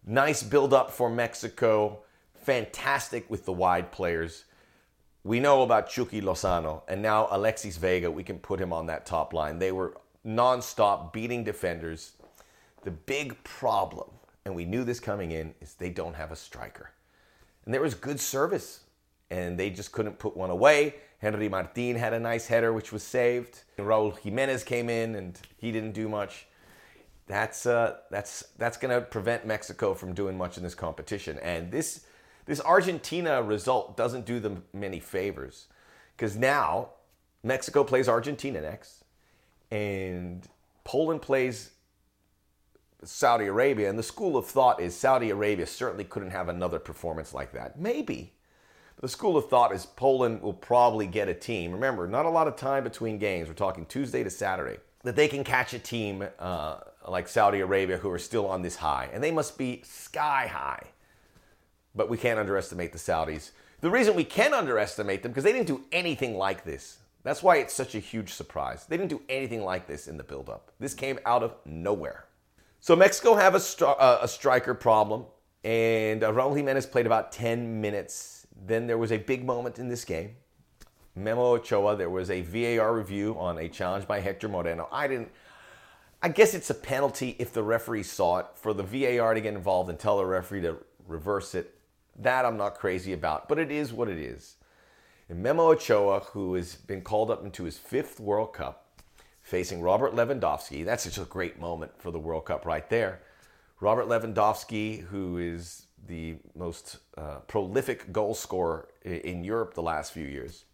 Nice 0.05 0.43
build 0.43 0.71
up 0.71 0.91
for 0.91 1.09
Mexico. 1.09 2.03
Fantastic 2.43 3.27
with 3.27 3.45
the 3.45 3.53
wide 3.53 3.91
players. 3.91 4.45
We 5.23 5.39
know 5.39 5.63
about 5.63 5.89
Chucky 5.89 6.21
Lozano 6.21 6.83
and 6.87 7.01
now 7.01 7.27
Alexis 7.31 7.77
Vega. 7.77 8.11
We 8.11 8.23
can 8.23 8.37
put 8.37 8.61
him 8.61 8.71
on 8.71 8.85
that 8.85 9.07
top 9.07 9.33
line. 9.33 9.57
They 9.57 9.71
were 9.71 9.97
nonstop, 10.25 11.13
beating 11.13 11.43
defenders. 11.43 12.13
The 12.83 12.91
big 12.91 13.43
problem, 13.43 14.09
and 14.45 14.55
we 14.55 14.65
knew 14.65 14.83
this 14.83 14.99
coming 14.99 15.31
in, 15.31 15.53
is 15.61 15.73
they 15.73 15.89
don't 15.89 16.15
have 16.15 16.31
a 16.31 16.35
striker. 16.35 16.91
And 17.65 17.73
there 17.73 17.81
was 17.81 17.93
good 17.93 18.19
service, 18.19 18.81
and 19.29 19.57
they 19.57 19.69
just 19.69 19.91
couldn't 19.91 20.19
put 20.19 20.35
one 20.35 20.49
away. 20.49 20.95
Henry 21.19 21.49
Martin 21.49 21.95
had 21.95 22.13
a 22.13 22.19
nice 22.19 22.47
header, 22.47 22.71
which 22.71 22.91
was 22.91 23.03
saved. 23.03 23.63
Raul 23.77 24.17
Jimenez 24.17 24.63
came 24.63 24.89
in, 24.89 25.15
and 25.15 25.39
he 25.57 25.71
didn't 25.71 25.91
do 25.91 26.07
much. 26.07 26.47
That's 27.27 27.65
uh, 27.65 27.97
that's 28.09 28.43
that's 28.57 28.77
going 28.77 28.93
to 28.93 29.05
prevent 29.05 29.45
Mexico 29.45 29.93
from 29.93 30.13
doing 30.13 30.37
much 30.37 30.57
in 30.57 30.63
this 30.63 30.73
competition. 30.73 31.37
And 31.39 31.71
this 31.71 32.05
this 32.45 32.59
Argentina 32.61 33.43
result 33.43 33.95
doesn't 33.95 34.25
do 34.25 34.39
them 34.39 34.63
many 34.73 34.99
favors 34.99 35.67
because 36.17 36.35
now 36.35 36.89
Mexico 37.43 37.83
plays 37.83 38.09
Argentina 38.09 38.61
next, 38.61 38.98
and 39.71 40.47
Poland 40.83 41.21
plays 41.21 41.71
Saudi 43.03 43.45
Arabia. 43.45 43.89
And 43.89 43.97
the 43.97 44.03
school 44.03 44.37
of 44.37 44.45
thought 44.45 44.81
is 44.81 44.95
Saudi 44.95 45.29
Arabia 45.29 45.65
certainly 45.67 46.03
couldn't 46.03 46.31
have 46.31 46.49
another 46.49 46.79
performance 46.79 47.33
like 47.33 47.51
that. 47.53 47.79
Maybe. 47.79 48.33
The 49.01 49.07
school 49.07 49.37
of 49.37 49.49
thought 49.49 49.73
is 49.73 49.85
Poland 49.85 50.41
will 50.41 50.53
probably 50.53 51.07
get 51.07 51.29
a 51.29 51.33
team. 51.33 51.71
Remember, 51.71 52.07
not 52.07 52.25
a 52.25 52.29
lot 52.29 52.47
of 52.47 52.57
time 52.57 52.83
between 52.83 53.17
games. 53.17 53.47
We're 53.47 53.53
talking 53.53 53.85
Tuesday 53.85 54.23
to 54.23 54.29
Saturday. 54.29 54.79
That 55.03 55.15
they 55.15 55.29
can 55.29 55.45
catch 55.45 55.73
a 55.73 55.79
team 55.79 56.27
uh, 56.39 56.79
like 57.07 57.29
Saudi 57.29 57.61
Arabia 57.61 57.97
who 57.97 58.11
are 58.11 58.19
still 58.19 58.45
on 58.45 58.61
this 58.61 58.75
high. 58.75 59.09
And 59.13 59.23
they 59.23 59.31
must 59.31 59.57
be 59.57 59.81
sky 59.85 60.47
high 60.47 60.87
but 61.95 62.09
we 62.09 62.17
can't 62.17 62.39
underestimate 62.39 62.93
the 62.93 62.97
Saudis. 62.97 63.51
The 63.81 63.89
reason 63.89 64.15
we 64.15 64.23
can 64.23 64.53
underestimate 64.53 65.23
them 65.23 65.31
because 65.31 65.43
they 65.43 65.51
didn't 65.51 65.67
do 65.67 65.83
anything 65.91 66.37
like 66.37 66.63
this. 66.63 66.98
That's 67.23 67.43
why 67.43 67.57
it's 67.57 67.73
such 67.73 67.95
a 67.95 67.99
huge 67.99 68.31
surprise. 68.33 68.85
They 68.85 68.97
didn't 68.97 69.09
do 69.09 69.21
anything 69.27 69.63
like 69.63 69.87
this 69.87 70.07
in 70.07 70.17
the 70.17 70.23
buildup. 70.23 70.71
This 70.79 70.93
came 70.93 71.19
out 71.25 71.43
of 71.43 71.55
nowhere. 71.65 72.25
So 72.79 72.95
Mexico 72.95 73.35
have 73.35 73.55
a, 73.55 73.59
stri- 73.59 73.95
uh, 73.99 74.19
a 74.21 74.27
striker 74.27 74.73
problem, 74.73 75.25
and 75.63 76.23
uh, 76.23 76.31
Raul 76.31 76.55
Jimenez 76.55 76.85
played 76.85 77.05
about 77.05 77.31
10 77.33 77.81
minutes. 77.81 78.47
Then 78.65 78.87
there 78.87 78.97
was 78.97 79.11
a 79.11 79.17
big 79.17 79.45
moment 79.45 79.79
in 79.79 79.89
this 79.89 80.05
game. 80.05 80.35
Memo 81.15 81.55
Ochoa, 81.55 81.97
there 81.97 82.09
was 82.09 82.29
a 82.31 82.41
VAR 82.41 82.95
review 82.95 83.35
on 83.37 83.57
a 83.57 83.67
challenge 83.67 84.07
by 84.07 84.21
Hector 84.21 84.47
Moreno. 84.47 84.87
I 84.91 85.07
didn't. 85.07 85.29
I 86.21 86.29
guess 86.29 86.53
it's 86.53 86.69
a 86.69 86.73
penalty 86.73 87.35
if 87.39 87.53
the 87.53 87.63
referee 87.63 88.03
saw 88.03 88.39
it 88.39 88.47
for 88.55 88.73
the 88.73 88.83
VAR 88.83 89.33
to 89.33 89.41
get 89.41 89.53
involved 89.53 89.89
and 89.89 89.97
tell 89.97 90.17
the 90.17 90.25
referee 90.25 90.61
to 90.61 90.77
reverse 91.07 91.55
it. 91.55 91.75
That 92.17 92.45
I'm 92.45 92.57
not 92.57 92.75
crazy 92.75 93.13
about, 93.13 93.47
but 93.47 93.59
it 93.59 93.71
is 93.71 93.93
what 93.93 94.09
it 94.09 94.17
is. 94.17 94.55
And 95.29 95.43
Memo 95.43 95.71
Ochoa, 95.71 96.21
who 96.21 96.55
has 96.55 96.75
been 96.75 97.01
called 97.01 97.29
up 97.29 97.43
into 97.43 97.63
his 97.65 97.77
fifth 97.77 98.19
World 98.19 98.51
Cup, 98.51 98.87
facing 99.43 99.81
Robert 99.81 100.15
Lewandowski. 100.15 100.83
That's 100.83 101.03
such 101.03 101.19
a 101.19 101.25
great 101.25 101.59
moment 101.59 101.91
for 101.99 102.09
the 102.09 102.19
World 102.19 102.45
Cup 102.45 102.65
right 102.65 102.89
there. 102.89 103.21
Robert 103.79 104.07
Lewandowski, 104.07 105.03
who 105.03 105.37
is 105.37 105.85
the 106.07 106.37
most 106.55 106.97
uh, 107.15 107.37
prolific 107.47 108.11
goal 108.11 108.33
scorer 108.33 108.89
in 109.03 109.43
Europe 109.43 109.75
the 109.75 109.83
last 109.83 110.13
few 110.13 110.25
years, 110.25 110.65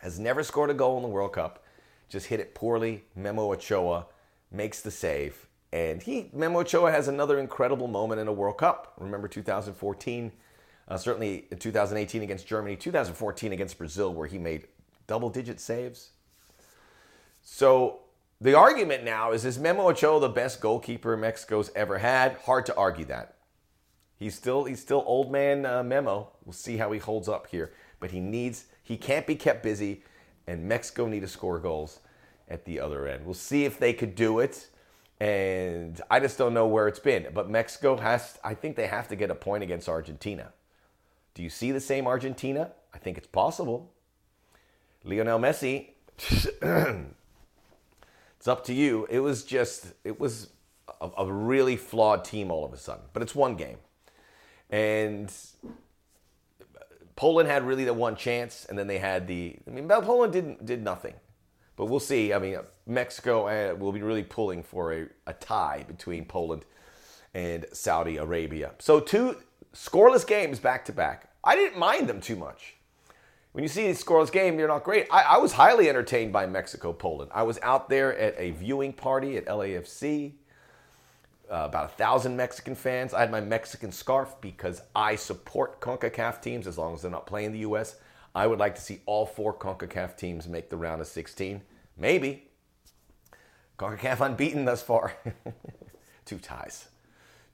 has 0.00 0.18
never 0.18 0.42
scored 0.42 0.70
a 0.70 0.74
goal 0.74 0.96
in 0.96 1.02
the 1.02 1.08
World 1.08 1.34
Cup, 1.34 1.62
just 2.08 2.26
hit 2.26 2.40
it 2.40 2.54
poorly. 2.54 3.04
Memo 3.14 3.52
Ochoa 3.52 4.06
makes 4.50 4.80
the 4.80 4.90
save. 4.90 5.46
And 5.70 6.02
he, 6.02 6.30
Memo 6.32 6.60
Ochoa 6.60 6.90
has 6.90 7.08
another 7.08 7.38
incredible 7.38 7.88
moment 7.88 8.20
in 8.20 8.28
a 8.28 8.32
World 8.32 8.58
Cup. 8.58 8.94
Remember 8.98 9.28
2014 9.28 10.32
uh, 10.88 10.96
certainly 10.96 11.46
in 11.50 11.58
2018 11.58 12.22
against 12.22 12.46
Germany, 12.46 12.76
2014 12.76 13.52
against 13.52 13.78
Brazil, 13.78 14.12
where 14.12 14.26
he 14.26 14.38
made 14.38 14.66
double 15.06 15.30
digit 15.30 15.60
saves. 15.60 16.10
So 17.42 18.00
the 18.40 18.54
argument 18.54 19.04
now 19.04 19.32
is 19.32 19.44
is 19.44 19.58
Memo 19.58 19.88
Ochoa 19.88 20.20
the 20.20 20.28
best 20.28 20.60
goalkeeper 20.60 21.16
Mexico's 21.16 21.70
ever 21.74 21.98
had? 21.98 22.36
Hard 22.44 22.66
to 22.66 22.76
argue 22.76 23.04
that. 23.06 23.36
He's 24.16 24.34
still 24.34 24.64
he's 24.64 24.80
still 24.80 25.02
old 25.06 25.32
man 25.32 25.66
uh, 25.66 25.82
Memo. 25.82 26.28
We'll 26.44 26.52
see 26.52 26.76
how 26.76 26.92
he 26.92 26.98
holds 26.98 27.28
up 27.28 27.48
here, 27.48 27.72
but 28.00 28.10
he 28.10 28.20
needs 28.20 28.66
he 28.82 28.96
can't 28.96 29.26
be 29.26 29.36
kept 29.36 29.62
busy, 29.62 30.02
and 30.46 30.64
Mexico 30.64 31.06
need 31.06 31.20
to 31.20 31.28
score 31.28 31.58
goals 31.58 32.00
at 32.48 32.64
the 32.64 32.80
other 32.80 33.06
end. 33.06 33.24
We'll 33.24 33.34
see 33.34 33.64
if 33.64 33.78
they 33.78 33.92
could 33.92 34.14
do 34.14 34.38
it, 34.38 34.68
and 35.20 36.00
I 36.10 36.20
just 36.20 36.38
don't 36.38 36.54
know 36.54 36.66
where 36.66 36.88
it's 36.88 36.98
been. 36.98 37.28
But 37.32 37.50
Mexico 37.50 37.96
has 37.96 38.38
I 38.44 38.54
think 38.54 38.76
they 38.76 38.86
have 38.86 39.08
to 39.08 39.16
get 39.16 39.30
a 39.30 39.34
point 39.34 39.62
against 39.62 39.88
Argentina. 39.88 40.52
Do 41.34 41.42
you 41.42 41.50
see 41.50 41.72
the 41.72 41.80
same 41.80 42.06
Argentina? 42.06 42.72
I 42.94 42.98
think 42.98 43.16
it's 43.18 43.26
possible. 43.26 43.92
Lionel 45.04 45.38
Messi, 45.38 45.88
it's 46.18 47.08
up 48.46 48.64
to 48.64 48.74
you. 48.74 49.06
It 49.10 49.20
was 49.20 49.44
just, 49.44 49.94
it 50.04 50.20
was 50.20 50.50
a, 51.00 51.10
a, 51.18 51.32
really 51.32 51.76
flawed 51.76 52.24
team 52.24 52.50
all 52.50 52.64
of 52.64 52.72
a 52.72 52.76
sudden, 52.76 53.04
but 53.12 53.22
it's 53.22 53.34
one 53.34 53.56
game. 53.56 53.78
And 54.70 55.32
Poland 57.16 57.48
had 57.48 57.66
really 57.66 57.84
the 57.84 57.94
one 57.94 58.14
chance, 58.14 58.66
and 58.68 58.78
then 58.78 58.86
they 58.86 58.98
had 58.98 59.26
the, 59.26 59.56
I 59.66 59.70
mean, 59.70 59.88
Poland 59.88 60.32
didn't, 60.32 60.64
did 60.64 60.82
nothing. 60.84 61.14
But 61.76 61.86
we'll 61.86 62.00
see. 62.00 62.32
I 62.32 62.38
mean, 62.38 62.58
Mexico 62.86 63.48
uh, 63.48 63.74
will 63.74 63.92
be 63.92 64.02
really 64.02 64.22
pulling 64.22 64.62
for 64.62 64.92
a, 64.92 65.06
a 65.26 65.32
tie 65.32 65.84
between 65.88 66.26
Poland 66.26 66.64
and 67.34 67.64
Saudi 67.72 68.18
Arabia. 68.18 68.72
So, 68.78 69.00
two 69.00 69.36
scoreless 69.74 70.26
games 70.26 70.58
back 70.58 70.84
to 70.86 70.92
back. 70.92 71.30
I 71.44 71.56
didn't 71.56 71.78
mind 71.78 72.08
them 72.08 72.20
too 72.20 72.36
much. 72.36 72.76
When 73.52 73.62
you 73.62 73.68
see 73.68 73.86
a 73.88 73.94
scoreless 73.94 74.32
game, 74.32 74.58
you're 74.58 74.68
not 74.68 74.84
great. 74.84 75.08
I, 75.10 75.22
I 75.22 75.36
was 75.38 75.52
highly 75.52 75.88
entertained 75.88 76.32
by 76.32 76.46
Mexico 76.46 76.92
Poland. 76.92 77.30
I 77.34 77.42
was 77.42 77.58
out 77.62 77.88
there 77.88 78.16
at 78.16 78.34
a 78.38 78.52
viewing 78.52 78.92
party 78.92 79.36
at 79.36 79.46
LAFC. 79.46 80.32
Uh, 81.50 81.66
about 81.66 81.84
a 81.84 81.88
thousand 81.88 82.34
Mexican 82.34 82.74
fans. 82.74 83.12
I 83.12 83.20
had 83.20 83.30
my 83.30 83.42
Mexican 83.42 83.92
scarf 83.92 84.36
because 84.40 84.80
I 84.96 85.16
support 85.16 85.82
CONCACAF 85.82 86.40
teams 86.40 86.66
as 86.66 86.78
long 86.78 86.94
as 86.94 87.02
they're 87.02 87.10
not 87.10 87.26
playing 87.26 87.52
the 87.52 87.58
U.S. 87.58 87.96
I 88.34 88.46
would 88.46 88.58
like 88.58 88.74
to 88.76 88.80
see 88.80 89.00
all 89.04 89.26
four 89.26 89.52
CONCACAF 89.52 90.16
teams 90.16 90.48
make 90.48 90.70
the 90.70 90.78
round 90.78 91.02
of 91.02 91.08
16. 91.08 91.60
Maybe. 91.98 92.48
CONCACAF 93.78 94.24
unbeaten 94.24 94.64
thus 94.64 94.80
far. 94.80 95.14
Two 96.24 96.38
ties 96.38 96.88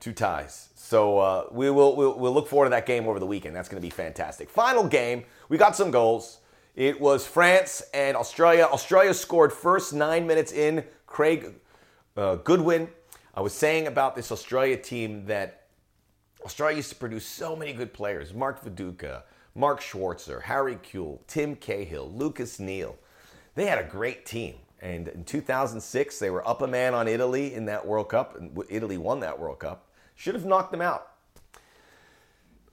two 0.00 0.12
ties. 0.12 0.68
So 0.74 1.18
uh, 1.18 1.46
we 1.50 1.70
will 1.70 1.96
we'll, 1.96 2.18
we'll 2.18 2.32
look 2.32 2.48
forward 2.48 2.66
to 2.66 2.70
that 2.70 2.86
game 2.86 3.06
over 3.06 3.18
the 3.18 3.26
weekend. 3.26 3.54
That's 3.54 3.68
going 3.68 3.80
to 3.80 3.86
be 3.86 3.90
fantastic. 3.90 4.48
Final 4.48 4.84
game. 4.86 5.24
We 5.48 5.58
got 5.58 5.76
some 5.76 5.90
goals. 5.90 6.38
It 6.74 7.00
was 7.00 7.26
France 7.26 7.82
and 7.92 8.16
Australia. 8.16 8.68
Australia 8.70 9.12
scored 9.12 9.52
first 9.52 9.92
nine 9.92 10.26
minutes 10.26 10.52
in. 10.52 10.84
Craig 11.06 11.54
uh, 12.16 12.36
Goodwin. 12.36 12.88
I 13.34 13.40
was 13.40 13.52
saying 13.52 13.86
about 13.86 14.14
this 14.14 14.30
Australia 14.30 14.76
team 14.76 15.26
that 15.26 15.66
Australia 16.44 16.76
used 16.76 16.90
to 16.90 16.96
produce 16.96 17.26
so 17.26 17.56
many 17.56 17.72
good 17.72 17.92
players. 17.92 18.32
Mark 18.32 18.64
Viduka, 18.64 19.22
Mark 19.54 19.80
Schwarzer, 19.80 20.42
Harry 20.42 20.76
Kewell, 20.76 21.20
Tim 21.26 21.56
Cahill, 21.56 22.10
Lucas 22.12 22.60
Neill. 22.60 22.96
They 23.54 23.66
had 23.66 23.78
a 23.78 23.84
great 23.84 24.24
team. 24.24 24.54
And 24.80 25.08
in 25.08 25.24
2006, 25.24 26.18
they 26.18 26.30
were 26.30 26.46
up 26.46 26.62
a 26.62 26.66
man 26.66 26.94
on 26.94 27.08
Italy 27.08 27.54
in 27.54 27.64
that 27.66 27.84
World 27.84 28.08
Cup, 28.08 28.36
and 28.36 28.56
Italy 28.68 28.96
won 28.96 29.20
that 29.20 29.38
World 29.38 29.58
Cup. 29.58 29.87
Should 30.18 30.34
have 30.34 30.44
knocked 30.44 30.72
them 30.72 30.80
out. 30.80 31.12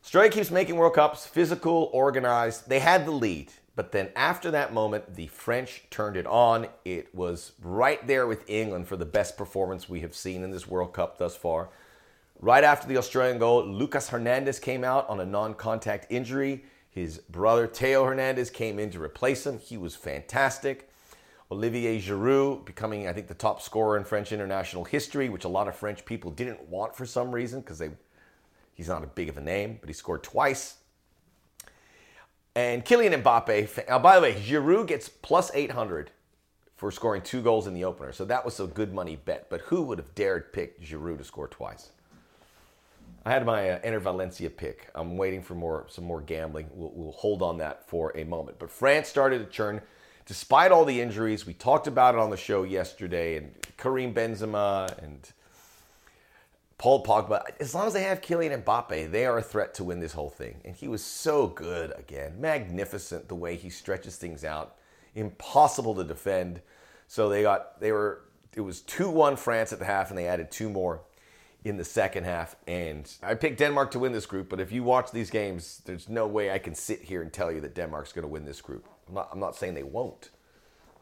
Australia 0.03 0.31
keeps 0.31 0.49
making 0.49 0.77
World 0.77 0.95
Cups, 0.95 1.27
physical, 1.27 1.91
organized. 1.93 2.67
They 2.67 2.79
had 2.79 3.05
the 3.05 3.11
lead. 3.11 3.51
But 3.75 3.91
then 3.91 4.09
after 4.15 4.49
that 4.49 4.73
moment, 4.73 5.15
the 5.15 5.27
French 5.27 5.83
turned 5.91 6.17
it 6.17 6.25
on. 6.25 6.65
It 6.85 7.13
was 7.13 7.51
right 7.61 8.05
there 8.07 8.25
with 8.25 8.49
England 8.49 8.87
for 8.87 8.97
the 8.97 9.05
best 9.05 9.37
performance 9.37 9.87
we 9.87 9.99
have 9.99 10.15
seen 10.15 10.43
in 10.43 10.49
this 10.49 10.67
World 10.67 10.93
Cup 10.93 11.19
thus 11.19 11.35
far. 11.35 11.69
Right 12.39 12.63
after 12.63 12.87
the 12.87 12.97
Australian 12.97 13.37
goal, 13.37 13.63
Lucas 13.63 14.09
Hernandez 14.09 14.57
came 14.57 14.83
out 14.83 15.07
on 15.07 15.19
a 15.19 15.25
non 15.25 15.53
contact 15.53 16.07
injury. 16.09 16.63
His 16.89 17.19
brother, 17.19 17.67
Theo 17.67 18.05
Hernandez, 18.05 18.49
came 18.49 18.79
in 18.79 18.89
to 18.89 18.99
replace 18.99 19.45
him. 19.45 19.59
He 19.59 19.77
was 19.77 19.95
fantastic. 19.95 20.89
Olivier 21.51 21.99
Giroud 21.99 22.65
becoming, 22.65 23.07
I 23.07 23.13
think, 23.13 23.27
the 23.27 23.35
top 23.35 23.61
scorer 23.61 23.97
in 23.97 24.03
French 24.03 24.31
international 24.31 24.83
history, 24.83 25.29
which 25.29 25.43
a 25.45 25.49
lot 25.49 25.67
of 25.67 25.75
French 25.75 26.03
people 26.05 26.31
didn't 26.31 26.67
want 26.67 26.95
for 26.95 27.05
some 27.05 27.31
reason 27.31 27.61
because 27.61 27.77
they 27.77 27.91
he's 28.73 28.87
not 28.87 29.03
a 29.03 29.07
big 29.07 29.29
of 29.29 29.37
a 29.37 29.41
name, 29.41 29.77
but 29.79 29.89
he 29.89 29.93
scored 29.93 30.23
twice. 30.23 30.77
And 32.55 32.85
Kylian 32.85 33.21
Mbappe, 33.21 33.89
uh, 33.89 33.99
by 33.99 34.15
the 34.15 34.21
way, 34.21 34.33
Giroud 34.33 34.87
gets 34.87 35.09
plus 35.09 35.51
800 35.53 36.11
for 36.77 36.91
scoring 36.91 37.21
two 37.21 37.41
goals 37.41 37.67
in 37.67 37.73
the 37.73 37.83
opener. 37.83 38.11
So 38.11 38.25
that 38.25 38.43
was 38.43 38.59
a 38.59 38.67
good 38.67 38.93
money 38.93 39.17
bet. 39.17 39.49
But 39.49 39.61
who 39.61 39.81
would 39.83 39.97
have 39.97 40.15
dared 40.15 40.51
pick 40.51 40.81
Giroud 40.81 41.17
to 41.19 41.23
score 41.23 41.47
twice? 41.47 41.89
I 43.25 43.31
had 43.31 43.45
my 43.45 43.71
uh, 43.71 43.99
Valencia 43.99 44.49
pick. 44.49 44.89
I'm 44.93 45.17
waiting 45.17 45.41
for 45.41 45.55
more 45.55 45.85
some 45.89 46.05
more 46.05 46.21
gambling. 46.21 46.67
We'll, 46.71 46.91
we'll 46.93 47.11
hold 47.11 47.41
on 47.41 47.57
that 47.57 47.87
for 47.89 48.15
a 48.15 48.23
moment. 48.23 48.59
But 48.59 48.71
France 48.71 49.07
started 49.07 49.39
to 49.39 49.45
churn 49.45 49.81
despite 50.25 50.71
all 50.71 50.85
the 50.85 51.01
injuries, 51.01 51.45
we 51.45 51.53
talked 51.53 51.87
about 51.87 52.15
it 52.15 52.19
on 52.19 52.29
the 52.29 52.37
show 52.37 52.63
yesterday, 52.63 53.37
and 53.37 53.53
Karim 53.77 54.13
Benzema 54.13 54.97
and 55.03 55.31
Paul 56.77 57.03
Pogba. 57.03 57.43
As 57.59 57.73
long 57.73 57.87
as 57.87 57.93
they 57.93 58.03
have 58.03 58.21
Kylian 58.21 58.63
Mbappe, 58.63 59.11
they 59.11 59.25
are 59.25 59.37
a 59.37 59.43
threat 59.43 59.73
to 59.75 59.83
win 59.83 59.99
this 59.99 60.13
whole 60.13 60.29
thing. 60.29 60.61
And 60.65 60.75
he 60.75 60.87
was 60.87 61.03
so 61.03 61.47
good 61.47 61.93
again, 61.97 62.39
magnificent 62.39 63.27
the 63.27 63.35
way 63.35 63.55
he 63.55 63.69
stretches 63.69 64.17
things 64.17 64.43
out, 64.43 64.75
impossible 65.13 65.95
to 65.95 66.03
defend. 66.03 66.61
So 67.07 67.29
they 67.29 67.43
got 67.43 67.79
they 67.79 67.91
were 67.91 68.21
it 68.55 68.61
was 68.61 68.81
2-1 68.81 69.37
France 69.37 69.73
at 69.73 69.79
the 69.79 69.85
half, 69.85 70.09
and 70.09 70.17
they 70.17 70.27
added 70.27 70.49
two 70.49 70.69
more 70.69 71.01
in 71.65 71.77
the 71.77 71.83
second 71.83 72.23
half. 72.23 72.55
And 72.67 73.11
I 73.21 73.33
picked 73.35 73.59
Denmark 73.59 73.91
to 73.91 73.99
win 73.99 74.13
this 74.13 74.25
group, 74.25 74.49
but 74.49 74.61
if 74.61 74.71
you 74.71 74.83
watch 74.83 75.11
these 75.11 75.29
games, 75.29 75.81
there's 75.85 76.07
no 76.07 76.25
way 76.25 76.51
I 76.51 76.57
can 76.57 76.73
sit 76.73 77.01
here 77.01 77.21
and 77.21 77.33
tell 77.33 77.51
you 77.51 77.59
that 77.61 77.75
Denmark's 77.75 78.13
going 78.13 78.23
to 78.23 78.29
win 78.29 78.45
this 78.45 78.61
group. 78.61 78.87
I'm 79.07 79.13
not, 79.13 79.29
I'm 79.31 79.39
not 79.39 79.55
saying 79.55 79.73
they 79.75 79.83
won't, 79.83 80.29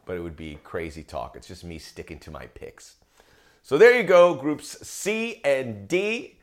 but 0.06 0.16
it 0.16 0.20
would 0.20 0.36
be 0.36 0.58
crazy 0.62 1.02
talk. 1.02 1.36
It's 1.36 1.48
just 1.48 1.64
me 1.64 1.78
sticking 1.78 2.18
to 2.20 2.30
my 2.30 2.46
picks. 2.46 2.96
So 3.62 3.78
there 3.78 3.96
you 3.96 4.02
go, 4.02 4.34
groups 4.34 4.86
C 4.86 5.40
and 5.44 5.88
D. 5.88 6.38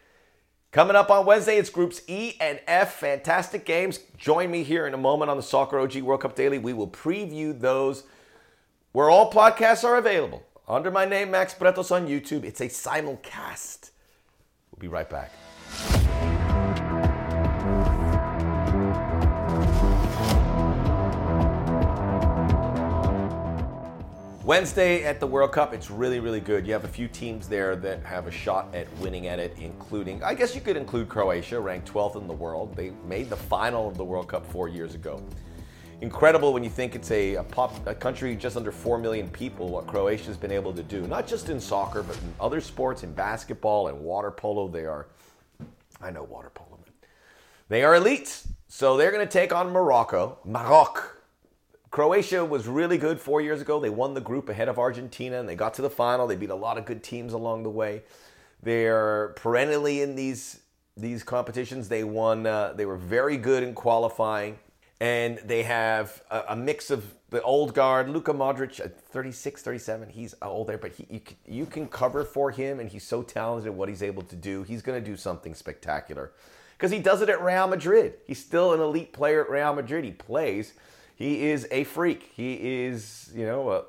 Coming 0.72 0.96
up 0.96 1.12
on 1.12 1.25
Wednesday, 1.25 1.58
it's 1.58 1.70
groups 1.70 2.01
E 2.08 2.38
and 2.39 2.60
F. 2.65 2.96
Fantastic 2.96 3.65
games. 3.65 4.00
Join 4.18 4.50
me 4.50 4.63
here 4.63 4.88
in 4.88 4.94
a 4.94 4.98
moment 4.98 5.30
on 5.30 5.38
the 5.38 5.44
Soccer 5.44 5.77
OG 5.80 5.98
World 5.98 6.22
Cup 6.22 6.36
Daily. 6.36 6.58
We 6.58 6.74
will 6.74 6.88
preview 6.88 7.58
those 7.60 8.03
where 8.94 9.10
all 9.10 9.32
podcasts 9.32 9.84
are 9.84 9.98
available. 9.98 10.44
Under 10.68 10.89
my 10.89 11.03
name, 11.06 11.32
Max 11.32 11.53
Bretos 11.53 11.91
on 11.91 12.08
YouTube. 12.08 12.46
It's 12.46 12.62
a 12.62 12.68
simulcast. 12.68 13.91
We'll 14.72 14.80
be 14.80 14.88
right 14.88 15.10
back. 15.10 15.32
Wednesday 24.43 25.03
at 25.03 25.19
the 25.19 25.27
World 25.27 25.51
Cup, 25.51 25.71
it's 25.71 25.91
really, 25.91 26.19
really 26.19 26.39
good. 26.39 26.65
You 26.65 26.74
have 26.74 26.83
a 26.83 26.88
few 26.88 27.07
teams 27.07 27.48
there 27.48 27.75
that 27.75 28.03
have 28.03 28.25
a 28.25 28.31
shot 28.31 28.74
at 28.74 28.91
winning 28.98 29.27
at 29.27 29.38
it, 29.38 29.55
including, 29.60 30.24
I 30.24 30.33
guess 30.33 30.55
you 30.55 30.62
could 30.62 30.75
include 30.75 31.10
Croatia, 31.10 31.60
ranked 31.60 31.93
12th 31.93 32.15
in 32.15 32.27
the 32.27 32.33
world. 32.33 32.75
They 32.75 32.89
made 33.07 33.29
the 33.29 33.36
final 33.36 33.88
of 33.88 33.98
the 33.98 34.03
World 34.03 34.29
Cup 34.29 34.43
four 34.48 34.67
years 34.67 34.95
ago. 34.95 35.21
Incredible 36.01 36.53
when 36.53 36.63
you 36.63 36.71
think 36.71 36.95
it's 36.95 37.12
a, 37.12 37.36
a, 37.36 37.43
pop, 37.43 37.86
a 37.86 37.93
country 37.93 38.36
just 38.36 38.57
under 38.57 38.71
4 38.71 38.98
million 38.98 39.29
people, 39.29 39.69
what 39.69 39.86
Croatia's 39.86 40.38
been 40.38 40.51
able 40.51 40.74
to 40.74 40.81
do, 40.81 41.01
not 41.05 41.27
just 41.27 41.50
in 41.50 41.60
soccer, 41.60 42.01
but 42.01 42.17
in 42.17 42.33
other 42.39 42.62
sports, 42.62 43.03
in 43.03 43.13
basketball 43.13 43.89
and 43.89 44.00
water 44.00 44.31
polo. 44.31 44.67
They 44.67 44.86
are, 44.86 45.05
I 46.01 46.10
know 46.10 46.24
water 46.24 46.50
polo. 46.50 46.79
They 47.69 47.83
are 47.83 47.93
elite. 47.93 48.41
So 48.67 48.98
they're 48.98 49.12
going 49.12 49.25
to 49.25 49.31
take 49.31 49.53
on 49.53 49.69
Morocco. 49.69 50.39
Morocco 50.45 51.03
Croatia 51.91 52.45
was 52.45 52.67
really 52.67 52.98
good 52.98 53.19
four 53.19 53.41
years 53.41 53.60
ago. 53.62 53.79
They 53.79 53.89
won 53.89 54.13
the 54.13 54.21
group 54.21 54.48
ahead 54.48 54.69
of 54.69 54.79
Argentina 54.79 55.39
and 55.39 55.48
they 55.48 55.55
got 55.55 55.74
to 55.75 55.81
the 55.81 55.89
final. 55.89 56.25
They 56.25 56.38
beat 56.38 56.50
a 56.50 56.55
lot 56.55 56.77
of 56.77 56.86
good 56.86 57.03
teams 57.03 57.33
along 57.33 57.63
the 57.63 57.69
way. 57.69 58.03
They're 58.63 59.33
perennially 59.36 60.01
in 60.01 60.15
these 60.15 60.62
these 60.95 61.24
competitions. 61.24 61.89
They 61.89 62.03
won. 62.03 62.45
Uh, 62.45 62.74
they 62.74 62.86
were 62.86 62.98
very 62.98 63.38
good 63.38 63.63
in 63.63 63.74
qualifying, 63.74 64.60
and 65.00 65.39
they 65.39 65.63
have 65.63 66.21
a, 66.29 66.43
a, 66.50 66.55
mix 66.55 66.91
of 66.91 67.15
the 67.29 67.41
old 67.41 67.74
guard. 67.74 68.10
Luka 68.10 68.33
Modric 68.33 68.79
at 68.79 69.00
36, 69.00 69.62
37. 69.62 70.10
He's 70.10 70.36
older, 70.41 70.77
but 70.77 70.91
he, 70.91 71.07
you, 71.10 71.19
can, 71.21 71.38
you 71.48 71.65
can 71.65 71.88
cover 71.88 72.24
for 72.24 72.51
him, 72.51 72.79
and 72.79 72.89
he's 72.89 73.05
so 73.05 73.24
talented 73.24 73.67
at 73.67 73.74
what 73.74 73.89
he's 73.89 74.03
able 74.03 74.21
to 74.24 74.36
do. 74.36 74.63
He's 74.63 74.81
going 74.81 75.01
to 75.01 75.10
do 75.10 75.17
something 75.17 75.55
spectacular 75.55 76.33
because 76.77 76.91
he 76.91 77.00
does 77.00 77.21
it 77.21 77.29
at 77.29 77.41
Real 77.41 77.67
Madrid. 77.67 78.15
He's 78.27 78.43
still 78.43 78.74
an 78.74 78.81
elite 78.81 79.13
player 79.13 79.43
at 79.43 79.50
Real 79.50 79.74
Madrid. 79.74 80.03
He 80.03 80.12
plays 80.12 80.74
he 81.22 81.50
is 81.50 81.68
a 81.70 81.84
freak. 81.84 82.32
He 82.36 82.54
is, 82.86 83.32
you 83.36 83.46
know, 83.46 83.70
a, 83.70 83.84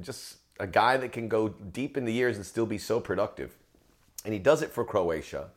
just 0.00 0.38
a 0.58 0.66
guy 0.66 0.96
that 0.96 1.12
can 1.12 1.28
go 1.28 1.48
deep 1.48 1.96
in 1.96 2.04
the 2.04 2.12
years 2.12 2.36
and 2.36 2.44
still 2.44 2.66
be 2.66 2.78
so 2.78 2.98
productive. 2.98 3.54
And 4.24 4.32
he 4.32 4.40
does 4.40 4.62
it 4.62 4.70
for 4.70 4.84
Croatia. 4.84 5.50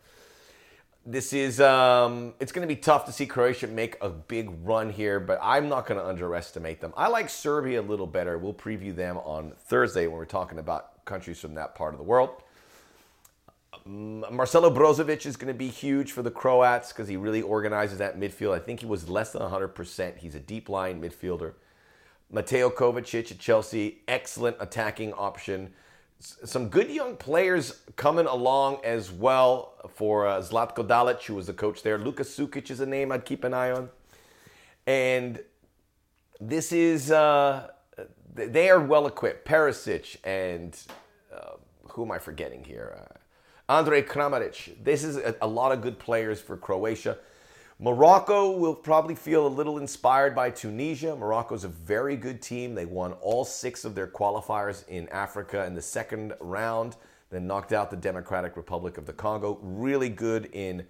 This 1.03 1.33
is, 1.33 1.59
um, 1.59 2.33
it's 2.39 2.51
going 2.51 2.67
to 2.67 2.73
be 2.73 2.79
tough 2.79 3.05
to 3.05 3.11
see 3.11 3.25
Croatia 3.25 3.67
make 3.67 3.97
a 4.01 4.09
big 4.09 4.49
run 4.63 4.91
here, 4.91 5.19
but 5.19 5.39
I'm 5.41 5.67
not 5.67 5.87
going 5.87 5.99
to 5.99 6.05
underestimate 6.05 6.79
them. 6.81 6.93
I 6.95 7.07
like 7.07 7.29
Serbia 7.29 7.81
a 7.81 7.83
little 7.83 8.07
better. 8.07 8.37
We'll 8.37 8.53
preview 8.53 8.95
them 8.95 9.17
on 9.17 9.53
Thursday 9.57 10.07
when 10.07 10.17
we're 10.17 10.25
talking 10.25 10.59
about 10.59 11.05
countries 11.05 11.39
from 11.39 11.55
that 11.55 11.75
part 11.75 11.93
of 11.93 11.99
the 11.99 12.03
world. 12.03 12.41
Marcelo 13.85 14.69
Brozovic 14.69 15.25
is 15.25 15.35
going 15.37 15.53
to 15.53 15.57
be 15.57 15.67
huge 15.67 16.11
for 16.11 16.21
the 16.21 16.31
Croats 16.31 16.91
because 16.91 17.07
he 17.07 17.17
really 17.17 17.41
organizes 17.41 17.97
that 17.99 18.19
midfield. 18.19 18.53
I 18.53 18.59
think 18.59 18.79
he 18.79 18.85
was 18.85 19.09
less 19.09 19.31
than 19.31 19.41
100%. 19.41 20.17
He's 20.17 20.35
a 20.35 20.39
deep 20.39 20.69
line 20.69 21.01
midfielder. 21.01 21.53
Mateo 22.31 22.69
Kovacic 22.69 23.31
at 23.31 23.39
Chelsea, 23.39 23.99
excellent 24.07 24.57
attacking 24.59 25.13
option. 25.13 25.73
Some 26.19 26.69
good 26.69 26.89
young 26.89 27.17
players 27.17 27.81
coming 27.95 28.25
along 28.25 28.79
as 28.83 29.11
well 29.11 29.73
for 29.93 30.27
uh, 30.27 30.39
Zlatko 30.41 30.87
Dalic, 30.87 31.23
who 31.23 31.35
was 31.35 31.47
the 31.47 31.53
coach 31.53 31.83
there. 31.83 31.97
Luka 31.97 32.23
Sukic 32.23 32.71
is 32.71 32.79
a 32.79 32.85
name 32.85 33.11
I'd 33.11 33.25
keep 33.25 33.43
an 33.43 33.53
eye 33.53 33.71
on. 33.71 33.89
And 34.87 35.39
this 36.39 36.71
is, 36.71 37.11
uh, 37.11 37.69
they 38.33 38.69
are 38.69 38.79
well 38.79 39.07
equipped. 39.07 39.47
Perisic 39.47 40.17
and 40.23 40.77
uh, 41.33 41.57
who 41.89 42.03
am 42.03 42.11
I 42.11 42.19
forgetting 42.19 42.63
here? 42.63 43.07
Andre 43.67 44.03
Kramaric. 44.03 44.83
This 44.83 45.03
is 45.03 45.17
a, 45.17 45.35
a 45.41 45.47
lot 45.47 45.71
of 45.71 45.81
good 45.81 45.97
players 45.97 46.39
for 46.39 46.55
Croatia. 46.55 47.17
Morocco 47.79 48.51
will 48.51 48.75
probably 48.75 49.15
feel 49.15 49.47
a 49.47 49.49
little 49.49 49.79
inspired 49.79 50.35
by 50.35 50.51
Tunisia. 50.51 51.15
Morocco's 51.15 51.63
a 51.63 51.69
very 51.69 52.15
good 52.15 52.41
team. 52.41 52.75
They 52.75 52.85
won 52.85 53.13
all 53.13 53.43
six 53.43 53.83
of 53.83 53.95
their 53.95 54.07
qualifiers 54.07 54.87
in 54.87 55.09
Africa 55.09 55.65
in 55.65 55.73
the 55.73 55.81
second 55.81 56.33
round, 56.39 56.95
then 57.31 57.47
knocked 57.47 57.73
out 57.73 57.89
the 57.89 57.97
Democratic 57.97 58.55
Republic 58.55 58.99
of 58.99 59.07
the 59.07 59.13
Congo. 59.13 59.57
Really 59.61 60.09
good 60.09 60.47
in 60.53 60.85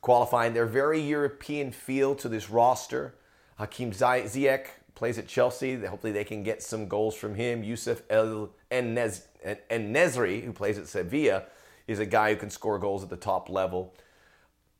qualifying. 0.00 0.54
They're 0.54 0.66
very 0.66 1.00
European 1.00 1.70
feel 1.70 2.14
to 2.16 2.28
this 2.28 2.48
roster. 2.48 3.14
Hakim 3.56 3.92
Ziyech 3.92 4.68
plays 4.94 5.18
at 5.18 5.28
Chelsea. 5.28 5.76
Hopefully, 5.84 6.12
they 6.12 6.24
can 6.24 6.42
get 6.42 6.62
some 6.62 6.88
goals 6.88 7.14
from 7.14 7.34
him. 7.34 7.62
Youssef 7.62 8.02
El 8.08 8.50
En-Nesyri, 8.70 10.42
who 10.42 10.52
plays 10.52 10.78
at 10.78 10.88
Sevilla 10.88 11.44
is 11.90 11.98
a 11.98 12.06
guy 12.06 12.32
who 12.32 12.36
can 12.36 12.50
score 12.50 12.78
goals 12.78 13.02
at 13.02 13.10
the 13.10 13.16
top 13.16 13.50
level. 13.50 13.92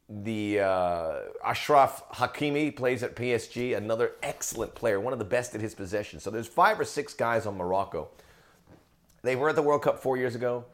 The 0.08 0.60
uh, 0.60 1.12
Achraf 1.44 2.02
Hakimi 2.14 2.74
plays 2.74 3.02
at 3.02 3.16
PSG, 3.16 3.76
another 3.76 4.12
excellent 4.22 4.74
player, 4.74 5.00
one 5.00 5.12
of 5.12 5.18
the 5.18 5.24
best 5.24 5.54
at 5.54 5.60
his 5.60 5.74
possession. 5.74 6.20
So 6.20 6.30
there's 6.30 6.46
five 6.46 6.78
or 6.78 6.84
six 6.84 7.14
guys 7.14 7.46
on 7.46 7.56
Morocco. 7.56 8.08
They 9.22 9.36
were 9.36 9.48
at 9.50 9.56
the 9.56 9.62
World 9.62 9.82
Cup 9.82 9.98
four 9.98 10.16
years 10.16 10.34
ago. 10.34 10.64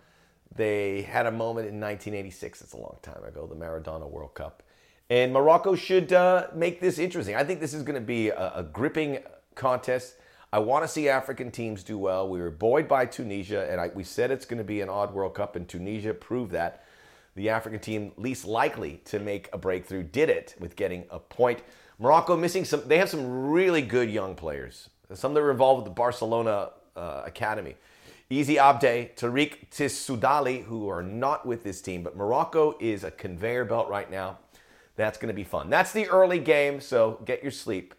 They 0.54 1.02
had 1.02 1.26
a 1.26 1.32
moment 1.32 1.68
in 1.68 1.80
1986. 1.80 2.60
It's 2.62 2.72
a 2.72 2.76
long 2.76 2.96
time 3.02 3.24
ago, 3.24 3.46
the 3.46 3.56
Maradona 3.56 4.08
World 4.08 4.34
Cup. 4.34 4.62
And 5.08 5.32
Morocco 5.32 5.74
should 5.74 6.12
uh, 6.12 6.48
make 6.54 6.80
this 6.80 6.98
interesting. 6.98 7.34
I 7.34 7.44
think 7.44 7.60
this 7.60 7.74
is 7.74 7.82
going 7.82 7.94
to 7.94 8.06
be 8.06 8.28
a, 8.28 8.52
a 8.56 8.62
gripping 8.62 9.18
contest. 9.54 10.16
I 10.52 10.60
want 10.60 10.84
to 10.84 10.88
see 10.88 11.08
African 11.08 11.50
teams 11.50 11.82
do 11.82 11.98
well. 11.98 12.28
We 12.28 12.40
were 12.40 12.50
buoyed 12.50 12.86
by 12.86 13.06
Tunisia, 13.06 13.68
and 13.70 13.80
I, 13.80 13.88
we 13.88 14.04
said 14.04 14.30
it's 14.30 14.44
going 14.44 14.58
to 14.58 14.64
be 14.64 14.80
an 14.80 14.88
odd 14.88 15.12
World 15.12 15.34
Cup, 15.34 15.56
and 15.56 15.68
Tunisia 15.68 16.14
proved 16.14 16.52
that. 16.52 16.84
The 17.34 17.50
African 17.50 17.80
team 17.80 18.12
least 18.16 18.46
likely 18.46 19.02
to 19.06 19.18
make 19.18 19.50
a 19.52 19.58
breakthrough 19.58 20.04
did 20.04 20.30
it 20.30 20.54
with 20.58 20.74
getting 20.74 21.04
a 21.10 21.18
point. 21.18 21.62
Morocco 21.98 22.36
missing 22.36 22.64
some. 22.64 22.82
They 22.86 22.96
have 22.98 23.10
some 23.10 23.50
really 23.50 23.82
good 23.82 24.08
young 24.08 24.34
players. 24.34 24.88
Some 25.12 25.34
that 25.34 25.42
were 25.42 25.50
involved 25.50 25.82
with 25.82 25.92
the 25.92 25.94
Barcelona 25.94 26.70
uh, 26.96 27.22
academy. 27.26 27.74
Easy 28.30 28.56
Abde, 28.58 29.14
Tariq 29.16 29.68
Tissoudali, 29.70 30.64
who 30.64 30.88
are 30.88 31.02
not 31.02 31.44
with 31.44 31.62
this 31.62 31.80
team, 31.82 32.02
but 32.02 32.16
Morocco 32.16 32.76
is 32.80 33.04
a 33.04 33.10
conveyor 33.10 33.66
belt 33.66 33.88
right 33.88 34.10
now. 34.10 34.38
That's 34.96 35.18
going 35.18 35.28
to 35.28 35.34
be 35.34 35.44
fun. 35.44 35.68
That's 35.68 35.92
the 35.92 36.08
early 36.08 36.38
game, 36.38 36.80
so 36.80 37.20
get 37.24 37.42
your 37.42 37.52
sleep 37.52 37.94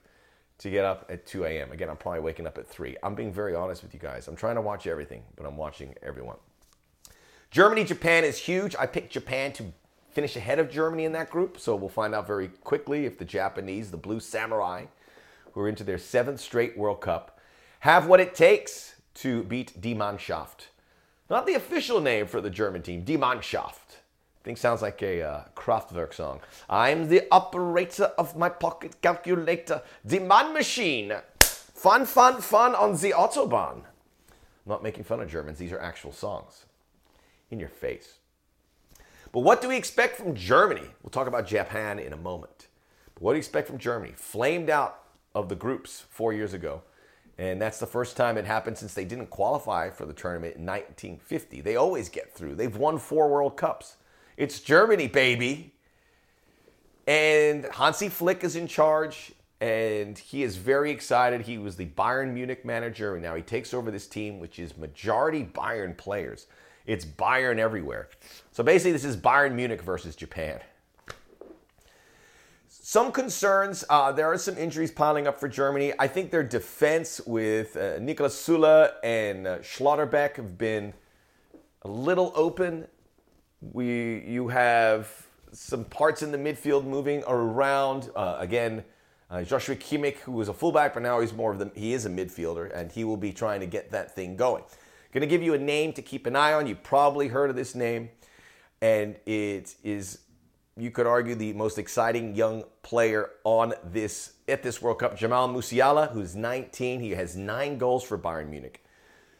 to 0.60 0.70
get 0.70 0.86
up 0.86 1.06
at 1.10 1.26
2 1.26 1.46
a.m. 1.46 1.72
Again, 1.72 1.90
I'm 1.90 1.98
probably 1.98 2.22
waking 2.22 2.48
up 2.48 2.58
at 2.58 2.68
3. 2.68 2.98
I'm 3.04 3.16
being 3.16 3.32
very 3.32 3.54
honest 3.54 3.84
with 3.84 3.94
you 3.94 4.00
guys. 4.00 4.28
I'm 4.28 4.36
trying 4.36 4.56
to 4.56 4.62
watch 4.62 4.88
everything, 4.88 5.24
but 5.36 5.46
I'm 5.46 5.58
watching 5.58 5.94
everyone. 6.02 6.38
Germany, 7.52 7.84
Japan 7.84 8.24
is 8.24 8.38
huge. 8.38 8.76
I 8.78 8.88
picked 8.88 9.12
Japan 9.12 9.54
to 9.54 9.72
finish 10.10 10.36
ahead 10.36 10.58
of 10.58 10.72
Germany 10.72 11.06
in 11.06 11.12
that 11.12 11.30
group, 11.30 11.60
so 11.60 11.76
we'll 11.76 11.90
find 11.90 12.16
out 12.16 12.26
very 12.26 12.48
quickly 12.48 13.06
if 13.06 13.20
the 13.20 13.26
Japanese, 13.26 13.92
the 13.92 13.98
Blue 13.98 14.20
Samurai, 14.20 14.86
who 15.54 15.62
are 15.62 15.70
into 15.70 15.84
their 15.84 16.00
seventh 16.00 16.40
straight 16.40 16.78
World 16.78 17.02
Cup, 17.02 17.40
have 17.82 18.08
what 18.08 18.20
it 18.20 18.34
takes 18.34 18.96
to 19.16 19.44
beat 19.44 19.80
Die 19.80 19.94
Mannschaft. 19.94 20.68
Not 21.30 21.46
the 21.46 21.54
official 21.54 22.02
name 22.02 22.26
for 22.26 22.42
the 22.42 22.50
German 22.50 22.82
team, 22.82 23.04
Die 23.04 23.16
Mannschaft 23.16 23.98
think 24.48 24.58
sounds 24.58 24.82
like 24.82 25.02
a 25.02 25.22
uh, 25.22 25.44
Kraftwerk 25.58 26.14
song. 26.14 26.40
I'm 26.70 27.10
the 27.10 27.28
operator 27.32 28.06
of 28.18 28.38
my 28.38 28.48
pocket 28.48 29.02
calculator, 29.02 29.82
the 30.06 30.20
man 30.20 30.54
machine. 30.54 31.12
Fun, 31.42 32.06
fun, 32.06 32.40
fun 32.40 32.74
on 32.74 32.96
the 32.96 33.12
Autobahn. 33.12 33.80
I'm 33.82 33.84
not 34.66 34.84
making 34.84 35.04
fun 35.04 35.20
of 35.20 35.30
Germans, 35.30 35.58
these 35.58 35.74
are 35.74 35.80
actual 35.80 36.14
songs. 36.14 36.64
In 37.52 37.60
your 37.60 37.68
face. 37.68 38.20
But 39.34 39.42
what 39.42 39.62
do 39.62 39.68
we 39.68 39.76
expect 39.76 40.16
from 40.16 40.34
Germany? 40.34 40.88
We'll 41.04 41.12
talk 41.12 41.28
about 41.28 41.46
Japan 41.46 42.00
in 42.00 42.14
a 42.14 42.18
moment. 42.18 42.68
But 43.16 43.24
what 43.24 43.34
do 43.34 43.36
you 43.36 43.40
expect 43.40 43.68
from 43.68 43.78
Germany? 43.78 44.14
Flamed 44.16 44.70
out 44.70 45.04
of 45.36 45.50
the 45.50 45.56
groups 45.56 46.06
four 46.10 46.32
years 46.32 46.54
ago. 46.54 46.84
And 47.38 47.62
that's 47.62 47.82
the 47.82 47.86
first 47.86 48.16
time 48.16 48.38
it 48.38 48.46
happened 48.46 48.78
since 48.78 48.94
they 48.94 49.04
didn't 49.04 49.30
qualify 49.30 49.90
for 49.90 50.06
the 50.06 50.14
tournament 50.14 50.56
in 50.56 50.66
1950. 50.66 51.60
They 51.60 51.76
always 51.76 52.08
get 52.08 52.34
through. 52.34 52.56
They've 52.56 52.78
won 52.78 52.98
four 52.98 53.28
World 53.28 53.58
Cups. 53.58 53.97
It's 54.38 54.60
Germany, 54.62 55.08
baby. 55.08 55.74
And 57.08 57.66
Hansi 57.74 58.10
Flick 58.10 58.44
is 58.44 58.56
in 58.56 58.68
charge. 58.68 59.34
and 59.60 60.18
he 60.18 60.44
is 60.44 60.56
very 60.56 60.92
excited. 60.92 61.42
He 61.42 61.58
was 61.58 61.78
the 61.78 61.88
Bayern 61.88 62.34
Munich 62.34 62.64
manager, 62.64 63.16
and 63.16 63.24
now 63.24 63.36
he 63.36 63.42
takes 63.42 63.74
over 63.74 63.90
this 63.90 64.06
team, 64.08 64.40
which 64.40 64.60
is 64.60 64.78
majority 64.78 65.44
Bayern 65.44 65.98
players. 65.98 66.46
It's 66.86 67.06
Bayern 67.06 67.58
everywhere. 67.58 68.10
So 68.52 68.64
basically, 68.64 68.92
this 68.92 69.04
is 69.04 69.18
Bayern 69.18 69.54
Munich 69.54 69.82
versus 69.82 70.16
Japan. 70.16 70.60
Some 72.70 73.12
concerns. 73.12 73.84
Uh, 73.90 74.12
there 74.12 74.32
are 74.32 74.38
some 74.38 74.58
injuries 74.58 74.92
piling 74.92 75.28
up 75.28 75.40
for 75.40 75.50
Germany. 75.50 75.92
I 76.00 76.08
think 76.08 76.32
their 76.32 76.44
defense 76.44 77.20
with 77.26 77.76
uh, 77.76 78.00
Niklas 78.00 78.38
Süle 78.38 78.92
and 79.04 79.46
uh, 79.48 79.58
Schlotterbeck 79.58 80.36
have 80.38 80.58
been 80.58 80.94
a 81.82 81.88
little 81.90 82.32
open. 82.36 82.88
We, 83.74 84.24
you 84.26 84.48
have 84.50 85.28
some 85.52 85.86
parts 85.86 86.22
in 86.22 86.32
the 86.32 86.38
midfield 86.38 86.86
moving 86.86 87.24
around. 87.28 88.10
Uh, 88.16 88.38
again, 88.40 88.84
uh, 89.30 89.44
Joshua 89.44 89.76
Kimmich, 89.76 90.18
who 90.18 90.32
was 90.34 90.48
a 90.48 90.54
fullback, 90.54 90.94
but 90.94 91.04
now 91.04 91.20
he's 91.20 91.34
more 91.34 91.52
of 91.52 91.60
the 91.60 91.72
he 91.76 91.94
is 91.94 92.06
a 92.06 92.10
midfielder, 92.10 92.72
and 92.74 92.92
he 92.92 93.04
will 93.04 93.18
be 93.18 93.34
trying 93.34 93.60
to 93.60 93.66
get 93.66 93.92
that 93.92 94.16
thing 94.16 94.36
going. 94.36 94.64
Going 95.12 95.22
to 95.22 95.28
give 95.28 95.42
you 95.42 95.54
a 95.54 95.58
name 95.58 95.94
to 95.94 96.02
keep 96.02 96.26
an 96.26 96.36
eye 96.36 96.54
on. 96.54 96.68
You 96.68 96.76
probably 96.76 97.28
heard 97.28 97.50
of 97.50 97.56
this 97.56 97.76
name, 97.76 98.10
and 98.82 99.16
it 99.26 99.76
is 99.84 100.20
you 100.78 100.92
could 100.92 101.08
argue 101.08 101.36
the 101.36 101.54
most 101.54 101.80
exciting 101.80 102.36
young 102.36 102.64
player 102.84 103.32
on 103.44 103.74
this 103.84 104.34
at 104.48 104.64
this 104.64 104.82
World 104.82 105.00
Cup, 105.00 105.18
Jamal 105.18 105.50
Musiala, 105.50 106.12
who's 106.12 106.36
19. 106.36 107.00
He 107.00 107.12
has 107.12 107.36
nine 107.36 107.78
goals 107.78 108.04
for 108.04 108.18
Bayern 108.18 108.50
Munich. 108.50 108.84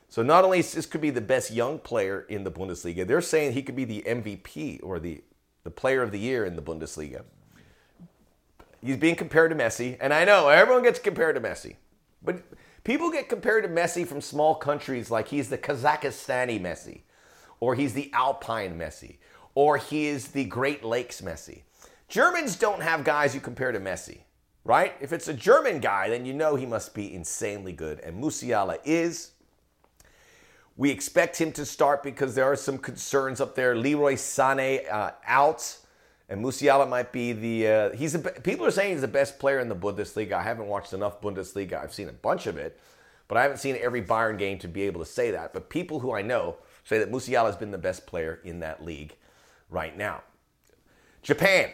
So 0.10 0.24
not 0.24 0.46
only 0.46 0.62
this 0.62 0.86
could 0.86 1.02
be 1.02 1.10
the 1.10 1.22
best 1.22 1.52
young 1.52 1.80
player 1.80 2.26
in 2.30 2.44
the 2.44 2.52
Bundesliga, 2.52 3.06
they're 3.06 3.22
saying 3.22 3.54
he 3.54 3.62
could 3.62 3.76
be 3.76 3.86
the 3.86 4.04
MVP 4.08 4.80
or 4.82 5.00
the, 5.00 5.22
the 5.64 5.72
player 5.72 6.02
of 6.02 6.12
the 6.12 6.20
year 6.20 6.46
in 6.46 6.56
the 6.56 6.62
Bundesliga. 6.62 7.24
He's 8.82 8.98
being 8.98 9.16
compared 9.16 9.52
to 9.52 9.58
Messi, 9.58 9.98
and 10.00 10.14
I 10.14 10.24
know 10.24 10.50
everyone 10.50 10.84
gets 10.84 11.00
compared 11.00 11.36
to 11.36 11.42
Messi, 11.42 11.76
but 12.24 12.42
people 12.84 13.12
get 13.12 13.28
compared 13.28 13.64
to 13.64 13.70
Messi 13.70 14.08
from 14.08 14.22
small 14.22 14.56
countries 14.56 15.12
like 15.12 15.28
he's 15.28 15.50
the 15.50 15.58
Kazakhstani 15.58 16.62
Messi, 16.62 17.02
or 17.60 17.76
he's 17.76 17.94
the 17.94 18.10
Alpine 18.14 18.78
Messi, 18.78 19.18
or 19.56 19.78
he 19.78 20.06
is 20.06 20.30
the 20.30 20.46
Great 20.46 20.84
Lakes 20.84 21.22
Messi. 21.22 21.64
Germans 22.08 22.56
don't 22.56 22.82
have 22.82 23.04
guys 23.04 23.36
you 23.36 23.42
compare 23.42 23.74
to 23.74 23.80
Messi, 23.80 24.20
right? 24.64 24.94
If 25.02 25.12
it's 25.12 25.28
a 25.28 25.34
German 25.34 25.80
guy, 25.80 26.10
then 26.10 26.26
you 26.26 26.34
know 26.34 26.56
he 26.56 26.66
must 26.66 26.94
be 26.94 27.14
insanely 27.14 27.74
good, 27.74 28.00
and 28.00 28.24
Musiala 28.24 28.78
is. 28.86 29.32
We 30.78 30.92
expect 30.92 31.42
him 31.42 31.52
to 31.54 31.66
start 31.66 32.04
because 32.04 32.36
there 32.36 32.46
are 32.46 32.56
some 32.56 32.78
concerns 32.78 33.42
up 33.42 33.56
there. 33.56 33.76
Leroy 33.76 34.14
Sané 34.14 34.90
uh, 34.92 35.12
out, 35.26 35.76
and 36.30 36.44
Musiala 36.44 36.88
might 36.88 37.12
be 37.12 37.34
the. 37.34 37.68
Uh, 37.68 37.90
he's 37.96 38.14
a, 38.14 38.20
people 38.20 38.64
are 38.64 38.72
saying 38.72 38.92
he's 38.92 39.02
the 39.02 39.08
best 39.08 39.40
player 39.40 39.60
in 39.60 39.70
the 39.70 39.76
Bundesliga. 39.76 40.34
I 40.34 40.44
haven't 40.44 40.68
watched 40.68 40.94
enough 40.94 41.20
Bundesliga. 41.20 41.84
I've 41.84 41.94
seen 41.94 42.10
a 42.10 42.14
bunch 42.14 42.46
of 42.46 42.58
it, 42.58 42.80
but 43.28 43.40
I 43.40 43.42
haven't 43.42 43.58
seen 43.58 43.76
every 43.82 44.04
Bayern 44.04 44.38
game 44.38 44.60
to 44.60 44.68
be 44.68 44.84
able 44.84 45.00
to 45.00 45.06
say 45.06 45.32
that. 45.32 45.52
But 45.52 45.70
people 45.70 46.00
who 46.00 46.14
I 46.14 46.22
know 46.22 46.58
say 46.84 47.00
that 47.00 47.12
Musiala 47.12 47.48
has 47.48 47.56
been 47.56 47.72
the 47.72 47.80
best 47.80 48.06
player 48.06 48.40
in 48.44 48.60
that 48.60 48.86
league 48.86 49.16
right 49.72 49.98
now. 49.98 50.22
Japan. 51.24 51.72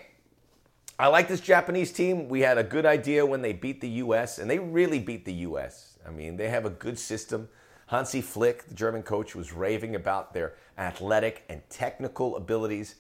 I 0.98 1.08
like 1.08 1.28
this 1.28 1.42
Japanese 1.42 1.92
team. 1.92 2.30
We 2.30 2.42
had 2.42 2.58
a 2.58 2.64
good 2.64 2.86
idea 2.86 3.26
when 3.26 3.42
they 3.42 3.52
beat 3.52 3.82
the 3.82 3.90
U.S., 3.90 4.38
and 4.38 4.50
they 4.50 4.60
really 4.60 5.00
beat 5.00 5.26
the 5.26 5.34
U.S. 5.34 5.98
I 6.08 6.12
mean, 6.12 6.38
they 6.38 6.50
have 6.50 6.66
a 6.66 6.70
good 6.70 6.98
system. 7.00 7.50
Hansi 7.94 8.22
Flick, 8.22 8.68
the 8.68 8.74
German 8.74 9.04
coach, 9.04 9.36
was 9.36 9.54
raving 9.54 9.94
about 9.94 10.34
their 10.34 10.54
athletic 10.80 11.44
and 11.48 11.62
technical 11.70 12.36
abilities. 12.38 12.96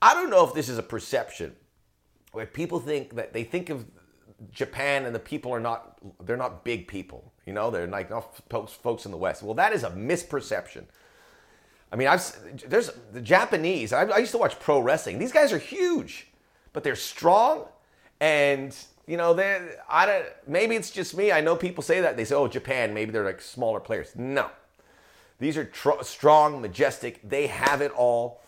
I 0.00 0.14
don't 0.14 0.30
know 0.30 0.46
if 0.46 0.54
this 0.54 0.68
is 0.68 0.78
a 0.78 0.84
perception 0.84 1.56
where 2.30 2.46
people 2.46 2.78
think 2.78 3.16
that 3.16 3.32
they 3.32 3.42
think 3.42 3.70
of 3.70 3.84
Japan 4.52 5.04
and 5.04 5.12
the 5.12 5.18
people 5.18 5.52
are 5.52 5.58
not 5.58 5.98
they're 6.24 6.36
not 6.36 6.64
big 6.64 6.86
people. 6.86 7.32
You 7.44 7.54
know, 7.54 7.72
they're 7.72 7.88
like 7.88 8.12
oh, 8.12 8.30
folks 8.68 9.04
in 9.04 9.10
the 9.10 9.16
West. 9.16 9.42
Well, 9.42 9.54
that 9.54 9.72
is 9.72 9.82
a 9.82 9.90
misperception. 9.90 10.84
I 11.90 11.96
mean, 11.96 12.06
I've 12.06 12.22
there's 12.70 12.92
the 13.12 13.20
Japanese. 13.20 13.92
I, 13.92 14.04
I 14.04 14.18
used 14.18 14.30
to 14.30 14.38
watch 14.38 14.60
pro 14.60 14.78
wrestling. 14.78 15.18
These 15.18 15.32
guys 15.32 15.52
are 15.52 15.58
huge, 15.58 16.28
but 16.72 16.84
they're 16.84 16.94
strong, 16.94 17.64
and 18.20 18.76
you 19.10 19.16
know 19.16 19.34
they. 19.34 19.74
I 19.88 20.06
don't. 20.06 20.26
Maybe 20.46 20.76
it's 20.76 20.90
just 20.90 21.16
me. 21.16 21.32
I 21.32 21.40
know 21.40 21.56
people 21.56 21.82
say 21.82 22.00
that 22.00 22.16
they 22.16 22.24
say, 22.24 22.34
"Oh, 22.34 22.48
Japan." 22.48 22.94
Maybe 22.94 23.10
they're 23.10 23.24
like 23.24 23.40
smaller 23.40 23.80
players. 23.80 24.12
No, 24.14 24.50
these 25.38 25.56
are 25.56 25.64
tr- 25.64 26.02
strong, 26.02 26.60
majestic. 26.60 27.28
They 27.28 27.48
have 27.48 27.80
it 27.80 27.92
all. 27.92 28.42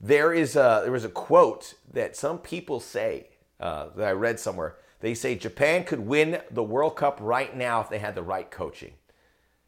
There 0.00 0.32
is 0.32 0.56
a 0.56 0.80
there 0.82 0.92
was 0.92 1.04
a 1.04 1.08
quote 1.08 1.74
that 1.92 2.16
some 2.16 2.38
people 2.38 2.80
say 2.80 3.28
uh, 3.60 3.88
that 3.96 4.08
I 4.08 4.12
read 4.12 4.38
somewhere. 4.38 4.76
They 5.00 5.14
say 5.14 5.34
Japan 5.34 5.84
could 5.84 6.00
win 6.00 6.40
the 6.50 6.62
World 6.62 6.96
Cup 6.96 7.18
right 7.20 7.54
now 7.54 7.80
if 7.80 7.90
they 7.90 7.98
had 7.98 8.14
the 8.14 8.22
right 8.22 8.50
coaching. 8.50 8.92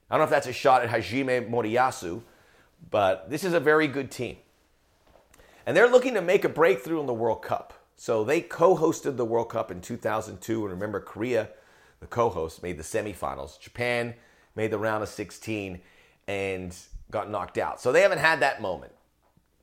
I 0.09 0.15
don't 0.15 0.21
know 0.21 0.25
if 0.25 0.31
that's 0.31 0.47
a 0.47 0.53
shot 0.53 0.83
at 0.83 0.89
Hajime 0.89 1.51
Moriyasu 1.51 2.23
but 2.91 3.31
this 3.31 3.45
is 3.45 3.53
a 3.53 3.61
very 3.61 3.89
good 3.89 4.11
team. 4.11 4.37
And 5.65 5.77
they're 5.77 5.91
looking 5.91 6.15
to 6.15 6.23
make 6.23 6.45
a 6.45 6.49
breakthrough 6.49 7.01
in 7.01 7.07
the 7.07 7.15
World 7.15 7.43
Cup. 7.43 7.73
So 7.97 8.25
they 8.25 8.41
co 8.41 8.77
hosted 8.77 9.17
the 9.17 9.25
World 9.25 9.49
Cup 9.49 9.71
in 9.71 9.81
2002. 9.81 10.63
And 10.63 10.73
remember, 10.73 11.01
Korea, 11.01 11.49
the 12.01 12.07
co 12.07 12.29
host, 12.29 12.63
made 12.63 12.77
the 12.77 12.83
semifinals. 12.83 13.59
Japan 13.59 14.15
made 14.55 14.71
the 14.71 14.79
round 14.79 15.03
of 15.03 15.09
16 15.09 15.81
and 16.29 16.77
got 17.11 17.31
knocked 17.31 17.59
out. 17.59 17.81
So 17.81 17.93
they 17.93 18.03
haven't 18.03 18.19
had 18.19 18.41
that 18.41 18.61
moment. 18.61 18.93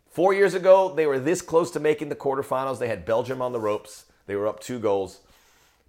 Four 0.09 0.33
years 0.33 0.53
ago, 0.53 0.93
they 0.93 1.07
were 1.07 1.19
this 1.19 1.41
close 1.41 1.71
to 1.71 1.79
making 1.79 2.09
the 2.09 2.15
quarterfinals. 2.15 2.79
They 2.79 2.87
had 2.87 3.05
Belgium 3.05 3.41
on 3.41 3.51
the 3.51 3.59
ropes. 3.59 4.05
They 4.27 4.35
were 4.35 4.47
up 4.47 4.59
two 4.59 4.79
goals. 4.79 5.21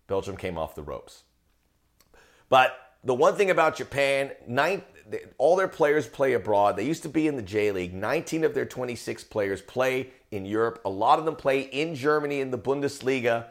Belgium 0.07 0.37
came 0.37 0.59
off 0.59 0.75
the 0.75 0.83
ropes. 0.83 1.25
But 2.49 2.77
the 3.05 3.15
one 3.15 3.37
thing 3.37 3.51
about 3.51 3.77
Japan, 3.77 4.33
nine, 4.47 4.83
all 5.39 5.57
their 5.57 5.69
players 5.69 6.07
play 6.07 6.33
abroad. 6.33 6.77
They 6.77 6.85
used 6.85 7.03
to 7.03 7.09
be 7.09 7.27
in 7.27 7.37
the 7.37 7.43
J 7.43 7.73
League. 7.73 7.95
19 7.95 8.45
of 8.45 8.55
their 8.55 8.65
26 8.65 9.25
players 9.25 9.61
play 9.61 10.11
in 10.31 10.45
Europe. 10.45 10.81
A 10.85 10.91
lot 10.91 11.19
of 11.19 11.25
them 11.25 11.37
play 11.37 11.61
in 11.61 11.95
Germany 11.95 12.41
in 12.41 12.51
the 12.51 12.59
Bundesliga. 12.59 13.47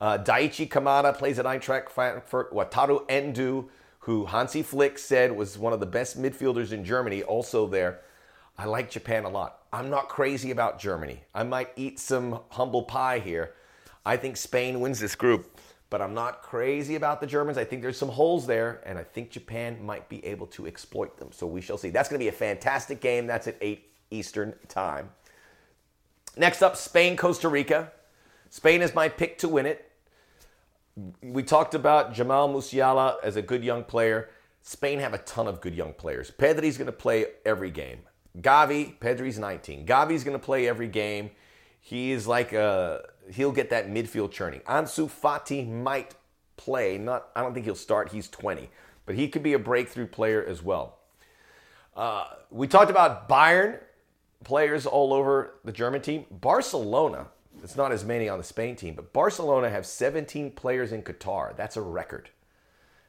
Uh, 0.00 0.18
Daichi 0.18 0.68
Kamada 0.68 1.16
plays 1.16 1.38
at 1.38 1.46
Eintracht 1.46 1.88
Frankfurt. 1.88 2.52
Wataru 2.52 3.04
Endo, 3.08 3.68
who 4.00 4.26
Hansi 4.26 4.62
Flick 4.62 4.98
said 4.98 5.32
was 5.32 5.56
one 5.56 5.72
of 5.72 5.80
the 5.80 5.86
best 5.86 6.20
midfielders 6.20 6.72
in 6.72 6.84
Germany, 6.84 7.22
also 7.22 7.66
there. 7.66 8.00
I 8.58 8.64
like 8.64 8.90
Japan 8.90 9.24
a 9.24 9.28
lot. 9.28 9.60
I'm 9.72 9.90
not 9.90 10.08
crazy 10.08 10.50
about 10.50 10.78
Germany. 10.78 11.22
I 11.34 11.42
might 11.42 11.70
eat 11.76 11.98
some 11.98 12.40
humble 12.50 12.82
pie 12.82 13.18
here. 13.18 13.52
I 14.04 14.16
think 14.16 14.36
Spain 14.36 14.80
wins 14.80 15.00
this 15.00 15.14
group 15.14 15.58
but 15.88 16.02
I'm 16.02 16.14
not 16.14 16.42
crazy 16.42 16.96
about 16.96 17.20
the 17.20 17.26
Germans. 17.26 17.58
I 17.58 17.64
think 17.64 17.82
there's 17.82 17.98
some 17.98 18.08
holes 18.08 18.46
there, 18.46 18.80
and 18.84 18.98
I 18.98 19.04
think 19.04 19.30
Japan 19.30 19.84
might 19.84 20.08
be 20.08 20.24
able 20.24 20.46
to 20.48 20.66
exploit 20.66 21.16
them. 21.16 21.30
So 21.32 21.46
we 21.46 21.60
shall 21.60 21.78
see. 21.78 21.90
That's 21.90 22.08
going 22.08 22.18
to 22.18 22.24
be 22.24 22.28
a 22.28 22.32
fantastic 22.32 23.00
game. 23.00 23.26
That's 23.26 23.46
at 23.46 23.56
8 23.60 23.88
Eastern 24.10 24.54
Time. 24.68 25.10
Next 26.36 26.62
up, 26.62 26.76
Spain, 26.76 27.16
Costa 27.16 27.48
Rica. 27.48 27.92
Spain 28.50 28.82
is 28.82 28.94
my 28.94 29.08
pick 29.08 29.38
to 29.38 29.48
win 29.48 29.66
it. 29.66 29.90
We 31.22 31.42
talked 31.42 31.74
about 31.74 32.14
Jamal 32.14 32.48
Musiala 32.48 33.16
as 33.22 33.36
a 33.36 33.42
good 33.42 33.62
young 33.62 33.84
player. 33.84 34.30
Spain 34.62 34.98
have 34.98 35.14
a 35.14 35.18
ton 35.18 35.46
of 35.46 35.60
good 35.60 35.74
young 35.74 35.92
players. 35.92 36.30
Pedri's 36.30 36.76
going 36.76 36.86
to 36.86 36.92
play 36.92 37.26
every 37.44 37.70
game. 37.70 37.98
Gavi, 38.40 38.98
Pedri's 38.98 39.38
19. 39.38 39.86
Gavi's 39.86 40.24
going 40.24 40.38
to 40.38 40.44
play 40.44 40.68
every 40.68 40.88
game. 40.88 41.30
He 41.80 42.10
is 42.10 42.26
like 42.26 42.52
a 42.52 43.04
he'll 43.32 43.52
get 43.52 43.70
that 43.70 43.88
midfield 43.88 44.30
churning. 44.30 44.60
Ansu 44.60 45.10
Fati 45.10 45.68
might 45.68 46.14
play. 46.56 46.98
Not, 46.98 47.28
I 47.34 47.42
don't 47.42 47.54
think 47.54 47.66
he'll 47.66 47.74
start. 47.74 48.12
He's 48.12 48.28
20, 48.28 48.70
but 49.04 49.14
he 49.14 49.28
could 49.28 49.42
be 49.42 49.52
a 49.52 49.58
breakthrough 49.58 50.06
player 50.06 50.44
as 50.44 50.62
well. 50.62 50.98
Uh, 51.94 52.26
we 52.50 52.66
talked 52.66 52.90
about 52.90 53.28
Bayern 53.28 53.80
players 54.44 54.86
all 54.86 55.12
over 55.12 55.54
the 55.64 55.72
German 55.72 56.02
team. 56.02 56.26
Barcelona, 56.30 57.28
it's 57.62 57.76
not 57.76 57.92
as 57.92 58.04
many 58.04 58.28
on 58.28 58.38
the 58.38 58.44
Spain 58.44 58.76
team, 58.76 58.94
but 58.94 59.12
Barcelona 59.12 59.70
have 59.70 59.86
17 59.86 60.50
players 60.52 60.92
in 60.92 61.02
Qatar. 61.02 61.56
That's 61.56 61.76
a 61.76 61.82
record. 61.82 62.30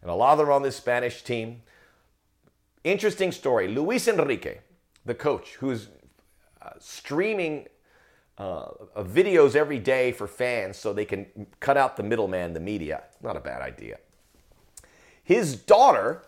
And 0.01 0.09
a 0.09 0.15
lot 0.15 0.33
of 0.33 0.39
them 0.39 0.49
are 0.49 0.53
on 0.53 0.63
this 0.63 0.77
Spanish 0.77 1.21
team. 1.23 1.63
Interesting 2.83 3.31
story. 3.31 3.67
Luis 3.67 4.07
Enrique, 4.07 4.59
the 5.05 5.15
coach, 5.15 5.55
who's 5.59 5.89
uh, 6.61 6.69
streaming 6.79 7.67
uh, 8.37 8.67
videos 8.97 9.55
every 9.55 9.79
day 9.79 10.11
for 10.11 10.27
fans 10.27 10.77
so 10.77 10.93
they 10.93 11.05
can 11.05 11.47
cut 11.59 11.77
out 11.77 11.97
the 11.97 12.03
middleman, 12.03 12.53
the 12.53 12.59
media. 12.59 13.03
Not 13.21 13.35
a 13.35 13.39
bad 13.39 13.61
idea. 13.61 13.97
His 15.23 15.55
daughter 15.55 16.23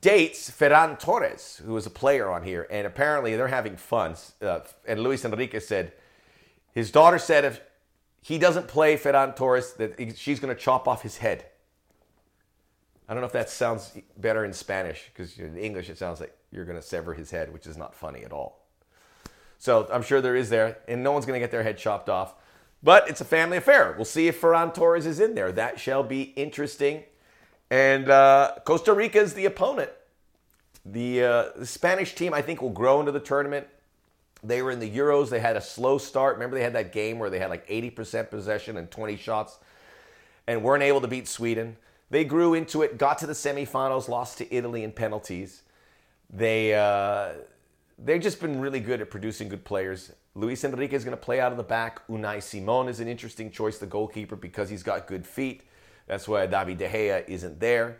dates 0.00 0.50
Ferran 0.50 0.98
Torres, 0.98 1.60
who 1.64 1.76
is 1.76 1.86
a 1.86 1.90
player 1.90 2.30
on 2.30 2.42
here, 2.42 2.66
and 2.70 2.86
apparently 2.86 3.36
they're 3.36 3.48
having 3.48 3.76
fun. 3.76 4.16
Uh, 4.40 4.60
and 4.86 5.00
Luis 5.00 5.24
Enrique 5.24 5.60
said 5.60 5.92
his 6.72 6.90
daughter 6.90 7.18
said 7.18 7.44
if 7.44 7.60
he 8.20 8.38
doesn't 8.38 8.68
play 8.68 8.96
Ferran 8.96 9.36
Torres, 9.36 9.74
that 9.74 10.16
she's 10.16 10.40
going 10.40 10.54
to 10.54 10.60
chop 10.60 10.88
off 10.88 11.02
his 11.02 11.18
head. 11.18 11.46
I 13.08 13.14
don't 13.14 13.20
know 13.20 13.26
if 13.26 13.32
that 13.32 13.50
sounds 13.50 13.92
better 14.16 14.44
in 14.44 14.52
Spanish 14.52 15.10
because 15.12 15.38
in 15.38 15.56
English 15.56 15.90
it 15.90 15.98
sounds 15.98 16.20
like 16.20 16.36
you're 16.50 16.64
going 16.64 16.78
to 16.78 16.86
sever 16.86 17.14
his 17.14 17.30
head, 17.30 17.52
which 17.52 17.66
is 17.66 17.76
not 17.76 17.94
funny 17.94 18.24
at 18.24 18.32
all. 18.32 18.61
So 19.62 19.86
I'm 19.92 20.02
sure 20.02 20.20
there 20.20 20.34
is 20.34 20.50
there, 20.50 20.78
and 20.88 21.04
no 21.04 21.12
one's 21.12 21.24
going 21.24 21.36
to 21.36 21.40
get 21.40 21.52
their 21.52 21.62
head 21.62 21.78
chopped 21.78 22.08
off. 22.08 22.34
But 22.82 23.08
it's 23.08 23.20
a 23.20 23.24
family 23.24 23.58
affair. 23.58 23.94
We'll 23.96 24.04
see 24.04 24.26
if 24.26 24.40
Ferran 24.40 24.74
Torres 24.74 25.06
is 25.06 25.20
in 25.20 25.36
there. 25.36 25.52
That 25.52 25.78
shall 25.78 26.02
be 26.02 26.32
interesting. 26.34 27.04
And 27.70 28.10
uh, 28.10 28.54
Costa 28.64 28.92
Rica 28.92 29.20
is 29.20 29.34
the 29.34 29.44
opponent. 29.44 29.92
The, 30.84 31.22
uh, 31.22 31.44
the 31.54 31.66
Spanish 31.66 32.16
team, 32.16 32.34
I 32.34 32.42
think, 32.42 32.60
will 32.60 32.70
grow 32.70 32.98
into 32.98 33.12
the 33.12 33.20
tournament. 33.20 33.68
They 34.42 34.62
were 34.62 34.72
in 34.72 34.80
the 34.80 34.90
Euros. 34.90 35.30
They 35.30 35.38
had 35.38 35.54
a 35.54 35.60
slow 35.60 35.96
start. 35.96 36.34
Remember, 36.34 36.56
they 36.56 36.64
had 36.64 36.72
that 36.72 36.90
game 36.92 37.20
where 37.20 37.30
they 37.30 37.38
had 37.38 37.48
like 37.48 37.64
80% 37.68 38.30
possession 38.30 38.76
and 38.76 38.90
20 38.90 39.16
shots 39.16 39.60
and 40.48 40.64
weren't 40.64 40.82
able 40.82 41.02
to 41.02 41.08
beat 41.08 41.28
Sweden. 41.28 41.76
They 42.10 42.24
grew 42.24 42.54
into 42.54 42.82
it, 42.82 42.98
got 42.98 43.18
to 43.18 43.28
the 43.28 43.32
semifinals, 43.32 44.08
lost 44.08 44.38
to 44.38 44.52
Italy 44.52 44.82
in 44.82 44.90
penalties. 44.90 45.62
They, 46.28 46.74
uh, 46.74 47.34
they've 48.04 48.20
just 48.20 48.40
been 48.40 48.60
really 48.60 48.80
good 48.80 49.00
at 49.00 49.10
producing 49.10 49.48
good 49.48 49.64
players. 49.64 50.12
Luis 50.34 50.64
Enrique 50.64 50.96
is 50.96 51.04
going 51.04 51.16
to 51.16 51.22
play 51.22 51.40
out 51.40 51.52
of 51.52 51.58
the 51.58 51.64
back. 51.64 52.06
Unai 52.08 52.42
Simon 52.42 52.88
is 52.88 53.00
an 53.00 53.08
interesting 53.08 53.50
choice, 53.50 53.78
the 53.78 53.86
goalkeeper, 53.86 54.36
because 54.36 54.70
he's 54.70 54.82
got 54.82 55.06
good 55.06 55.26
feet. 55.26 55.62
That's 56.06 56.26
why 56.26 56.46
David 56.46 56.78
De 56.78 56.88
Gea 56.88 57.28
isn't 57.28 57.60
there. 57.60 57.98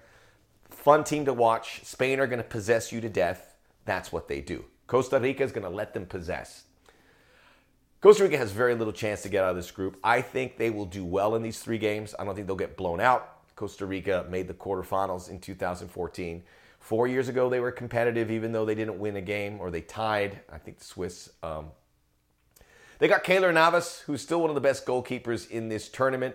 Fun 0.71 1.05
team 1.05 1.25
to 1.27 1.33
watch. 1.33 1.85
Spain 1.85 2.19
are 2.21 2.27
going 2.27 2.43
to 2.43 2.49
possess 2.49 2.91
you 2.91 3.01
to 3.01 3.09
death. 3.09 3.57
That's 3.85 4.11
what 4.11 4.29
they 4.29 4.41
do. 4.41 4.65
Costa 4.87 5.19
Rica 5.21 5.43
is 5.43 5.53
going 5.53 5.65
to 5.65 5.71
let 5.71 5.95
them 5.95 6.07
possess. 6.07 6.65
Costa 8.01 8.25
Rica 8.25 8.37
has 8.37 8.51
very 8.51 8.75
little 8.75 8.93
chance 8.93 9.23
to 9.23 9.29
get 9.29 9.45
out 9.45 9.51
of 9.51 9.57
this 9.57 9.71
group. 9.71 9.97
I 10.03 10.23
think 10.23 10.57
they 10.57 10.71
will 10.71 10.87
do 10.87 11.05
well 11.05 11.37
in 11.37 11.43
these 11.43 11.61
three 11.61 11.79
games. 11.79 12.15
I 12.19 12.25
don't 12.25 12.35
think 12.35 12.47
they'll 12.47 12.57
get 12.57 12.77
blown 12.77 13.01
out. 13.01 13.55
Costa 13.55 13.87
Rica 13.87 14.27
made 14.29 14.49
the 14.49 14.55
quarterfinals 14.55 15.31
in 15.31 15.39
2014. 15.39 16.43
Four 16.83 17.07
years 17.07 17.29
ago, 17.29 17.49
they 17.49 17.61
were 17.61 17.71
competitive, 17.71 18.29
even 18.33 18.51
though 18.51 18.65
they 18.65 18.75
didn't 18.75 18.99
win 18.99 19.15
a 19.15 19.21
game 19.21 19.61
or 19.61 19.71
they 19.71 19.83
tied. 19.83 20.41
I 20.53 20.59
think 20.59 20.81
the 20.81 20.85
Swiss. 20.85 21.31
Um, 21.41 21.67
they 22.99 23.07
got 23.07 23.23
Keylor 23.23 23.55
Navas, 23.55 24.01
who's 24.01 24.21
still 24.21 24.41
one 24.41 24.51
of 24.51 24.57
the 24.57 24.61
best 24.61 24.85
goalkeepers 24.85 25.49
in 25.49 25.69
this 25.69 25.89
tournament. 25.89 26.35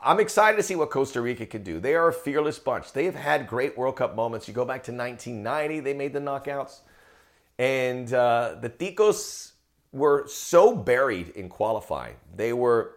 I'm 0.00 0.20
excited 0.20 0.56
to 0.58 0.62
see 0.62 0.76
what 0.76 0.90
Costa 0.90 1.20
Rica 1.20 1.44
can 1.44 1.64
do. 1.64 1.80
They 1.80 1.96
are 1.96 2.06
a 2.06 2.12
fearless 2.12 2.60
bunch. 2.60 2.92
They 2.92 3.04
have 3.06 3.16
had 3.16 3.48
great 3.48 3.76
World 3.76 3.96
Cup 3.96 4.14
moments. 4.14 4.46
You 4.46 4.54
go 4.54 4.64
back 4.64 4.84
to 4.84 4.92
1990, 4.92 5.80
they 5.80 5.92
made 5.92 6.12
the 6.12 6.20
knockouts. 6.20 6.78
And 7.58 8.12
uh, 8.12 8.58
the 8.60 8.70
Ticos 8.70 9.52
were 9.90 10.28
so 10.28 10.76
buried 10.76 11.30
in 11.30 11.48
qualifying. 11.48 12.14
They 12.32 12.52
were, 12.52 12.94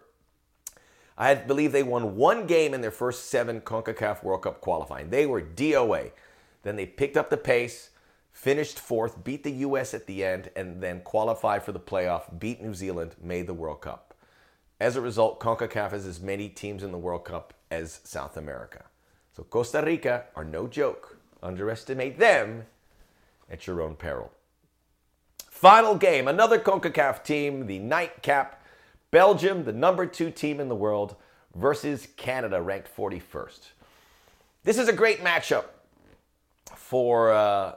I 1.18 1.34
believe 1.34 1.72
they 1.72 1.82
won 1.82 2.14
one 2.14 2.46
game 2.46 2.72
in 2.72 2.82
their 2.82 2.92
first 2.92 3.30
seven 3.30 3.62
CONCACAF 3.62 4.22
World 4.22 4.42
Cup 4.42 4.60
qualifying. 4.60 5.10
They 5.10 5.26
were 5.26 5.42
DOA. 5.42 6.12
Then 6.62 6.76
they 6.76 6.86
picked 6.86 7.16
up 7.16 7.30
the 7.30 7.36
pace, 7.36 7.90
finished 8.32 8.78
fourth, 8.78 9.22
beat 9.24 9.44
the 9.44 9.52
U.S. 9.52 9.94
at 9.94 10.06
the 10.06 10.24
end, 10.24 10.50
and 10.56 10.82
then 10.82 11.00
qualified 11.00 11.62
for 11.62 11.72
the 11.72 11.80
playoff, 11.80 12.38
beat 12.38 12.62
New 12.62 12.74
Zealand, 12.74 13.16
made 13.22 13.46
the 13.46 13.54
World 13.54 13.80
Cup. 13.80 14.14
As 14.80 14.96
a 14.96 15.00
result, 15.00 15.38
CONCACAF 15.40 15.90
has 15.92 16.06
as 16.06 16.20
many 16.20 16.48
teams 16.48 16.82
in 16.82 16.92
the 16.92 16.98
World 16.98 17.24
Cup 17.24 17.54
as 17.70 18.00
South 18.04 18.36
America. 18.36 18.84
So 19.36 19.44
Costa 19.44 19.82
Rica 19.84 20.24
are 20.34 20.44
no 20.44 20.66
joke. 20.66 21.18
Underestimate 21.42 22.18
them 22.18 22.64
at 23.50 23.66
your 23.66 23.80
own 23.80 23.94
peril. 23.96 24.32
Final 25.50 25.94
game, 25.94 26.26
another 26.26 26.58
CONCACAF 26.58 27.22
team, 27.22 27.66
the 27.66 27.78
nightcap. 27.78 28.60
Belgium, 29.10 29.64
the 29.64 29.72
number 29.72 30.06
two 30.06 30.30
team 30.30 30.58
in 30.58 30.68
the 30.68 30.74
world, 30.74 31.16
versus 31.54 32.08
Canada, 32.16 32.60
ranked 32.62 32.88
41st. 32.96 33.60
This 34.64 34.78
is 34.78 34.88
a 34.88 34.92
great 34.92 35.22
matchup 35.22 35.66
for 36.92 37.32
uh, 37.32 37.74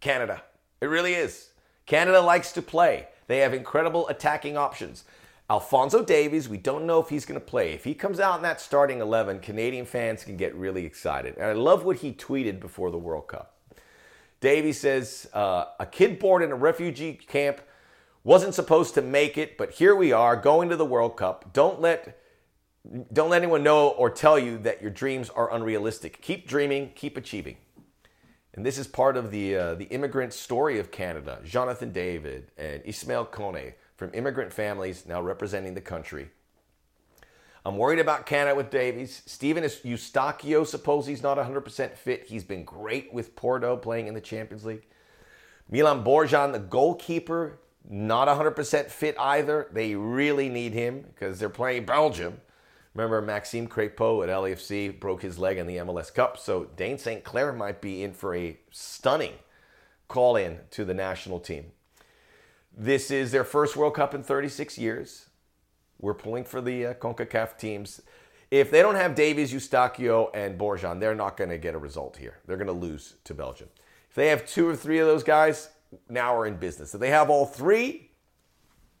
Canada. 0.00 0.42
It 0.80 0.86
really 0.86 1.12
is. 1.12 1.50
Canada 1.84 2.22
likes 2.22 2.52
to 2.52 2.62
play. 2.62 3.06
They 3.26 3.40
have 3.40 3.52
incredible 3.52 4.08
attacking 4.08 4.56
options. 4.56 5.04
Alfonso 5.50 6.02
Davies, 6.02 6.48
we 6.48 6.56
don't 6.56 6.86
know 6.86 6.98
if 6.98 7.10
he's 7.10 7.26
going 7.26 7.38
to 7.38 7.46
play. 7.46 7.74
If 7.74 7.84
he 7.84 7.92
comes 7.92 8.18
out 8.18 8.36
in 8.38 8.42
that 8.44 8.58
starting 8.62 9.02
11, 9.02 9.40
Canadian 9.40 9.84
fans 9.84 10.24
can 10.24 10.38
get 10.38 10.54
really 10.54 10.86
excited. 10.86 11.34
And 11.36 11.44
I 11.44 11.52
love 11.52 11.84
what 11.84 11.98
he 11.98 12.14
tweeted 12.14 12.58
before 12.58 12.90
the 12.90 12.96
World 12.96 13.28
Cup. 13.28 13.58
Davies 14.40 14.80
says, 14.80 15.28
uh, 15.34 15.66
a 15.78 15.84
kid 15.84 16.18
born 16.18 16.42
in 16.42 16.50
a 16.50 16.56
refugee 16.56 17.12
camp 17.12 17.60
wasn't 18.24 18.54
supposed 18.54 18.94
to 18.94 19.02
make 19.02 19.36
it, 19.36 19.58
but 19.58 19.72
here 19.72 19.94
we 19.94 20.12
are 20.12 20.34
going 20.34 20.70
to 20.70 20.76
the 20.76 20.86
World 20.86 21.18
Cup. 21.18 21.52
Don't 21.52 21.78
let 21.78 22.22
don't 23.12 23.28
let 23.28 23.42
anyone 23.42 23.64
know 23.64 23.88
or 23.88 24.08
tell 24.08 24.38
you 24.38 24.56
that 24.58 24.80
your 24.80 24.92
dreams 24.92 25.28
are 25.28 25.52
unrealistic. 25.52 26.22
Keep 26.22 26.48
dreaming, 26.48 26.92
keep 26.94 27.16
achieving. 27.18 27.56
And 28.56 28.64
this 28.64 28.78
is 28.78 28.86
part 28.86 29.16
of 29.16 29.30
the 29.30 29.56
uh, 29.56 29.74
the 29.74 29.84
immigrant 29.84 30.32
story 30.32 30.78
of 30.78 30.90
Canada. 30.90 31.40
Jonathan 31.44 31.92
David 31.92 32.50
and 32.56 32.82
Ismail 32.84 33.26
Kone 33.26 33.74
from 33.96 34.10
immigrant 34.14 34.52
families 34.52 35.04
now 35.06 35.20
representing 35.20 35.74
the 35.74 35.80
country. 35.80 36.30
I'm 37.66 37.76
worried 37.76 37.98
about 37.98 38.26
Canada 38.26 38.54
with 38.54 38.70
Davies. 38.70 39.22
Stephen 39.26 39.64
Eustáquio, 39.64 40.64
suppose 40.64 41.06
he's 41.06 41.22
not 41.22 41.36
100% 41.36 41.96
fit. 41.96 42.26
He's 42.28 42.44
been 42.44 42.64
great 42.64 43.12
with 43.12 43.34
Porto 43.34 43.76
playing 43.76 44.06
in 44.06 44.14
the 44.14 44.20
Champions 44.20 44.64
League. 44.64 44.86
Milan 45.68 46.04
Borjan, 46.04 46.52
the 46.52 46.60
goalkeeper, 46.60 47.58
not 47.88 48.28
100% 48.28 48.86
fit 48.86 49.16
either. 49.18 49.68
They 49.72 49.96
really 49.96 50.48
need 50.48 50.74
him 50.74 51.02
because 51.02 51.40
they're 51.40 51.48
playing 51.48 51.86
Belgium. 51.86 52.40
Remember, 52.96 53.20
Maxime 53.20 53.68
Crépeau 53.68 54.22
at 54.22 54.30
LAFC 54.30 54.98
broke 54.98 55.20
his 55.20 55.38
leg 55.38 55.58
in 55.58 55.66
the 55.66 55.76
MLS 55.76 56.12
Cup, 56.12 56.38
so 56.38 56.64
Dayne 56.76 56.96
St. 56.96 57.22
Clair 57.22 57.52
might 57.52 57.82
be 57.82 58.02
in 58.02 58.14
for 58.14 58.34
a 58.34 58.58
stunning 58.70 59.34
call 60.08 60.34
in 60.34 60.60
to 60.70 60.82
the 60.82 60.94
national 60.94 61.38
team. 61.38 61.72
This 62.74 63.10
is 63.10 63.32
their 63.32 63.44
first 63.44 63.76
World 63.76 63.92
Cup 63.92 64.14
in 64.14 64.22
36 64.22 64.78
years. 64.78 65.28
We're 66.00 66.14
pulling 66.14 66.44
for 66.44 66.62
the 66.62 66.86
uh, 66.86 66.94
CONCACAF 66.94 67.58
teams. 67.58 68.00
If 68.50 68.70
they 68.70 68.80
don't 68.80 68.94
have 68.94 69.14
Davies, 69.14 69.52
Eustáquio, 69.52 70.30
and 70.32 70.58
Borjan, 70.58 70.98
they're 70.98 71.14
not 71.14 71.36
going 71.36 71.50
to 71.50 71.58
get 71.58 71.74
a 71.74 71.78
result 71.78 72.16
here. 72.16 72.38
They're 72.46 72.56
going 72.56 72.66
to 72.66 72.72
lose 72.72 73.16
to 73.24 73.34
Belgium. 73.34 73.68
If 74.08 74.14
they 74.14 74.28
have 74.28 74.46
two 74.46 74.66
or 74.66 74.74
three 74.74 75.00
of 75.00 75.06
those 75.06 75.22
guys, 75.22 75.68
now 76.08 76.34
we're 76.34 76.46
in 76.46 76.56
business. 76.56 76.94
If 76.94 77.00
they 77.00 77.10
have 77.10 77.28
all 77.28 77.44
three, 77.44 78.12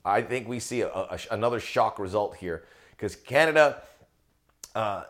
I 0.04 0.20
think 0.20 0.48
we 0.48 0.60
see 0.60 0.82
a, 0.82 0.88
a, 0.88 1.18
another 1.30 1.60
shock 1.60 1.98
result 1.98 2.36
here 2.36 2.66
because 2.96 3.14
Canada 3.14 3.82
uh, 4.74 5.04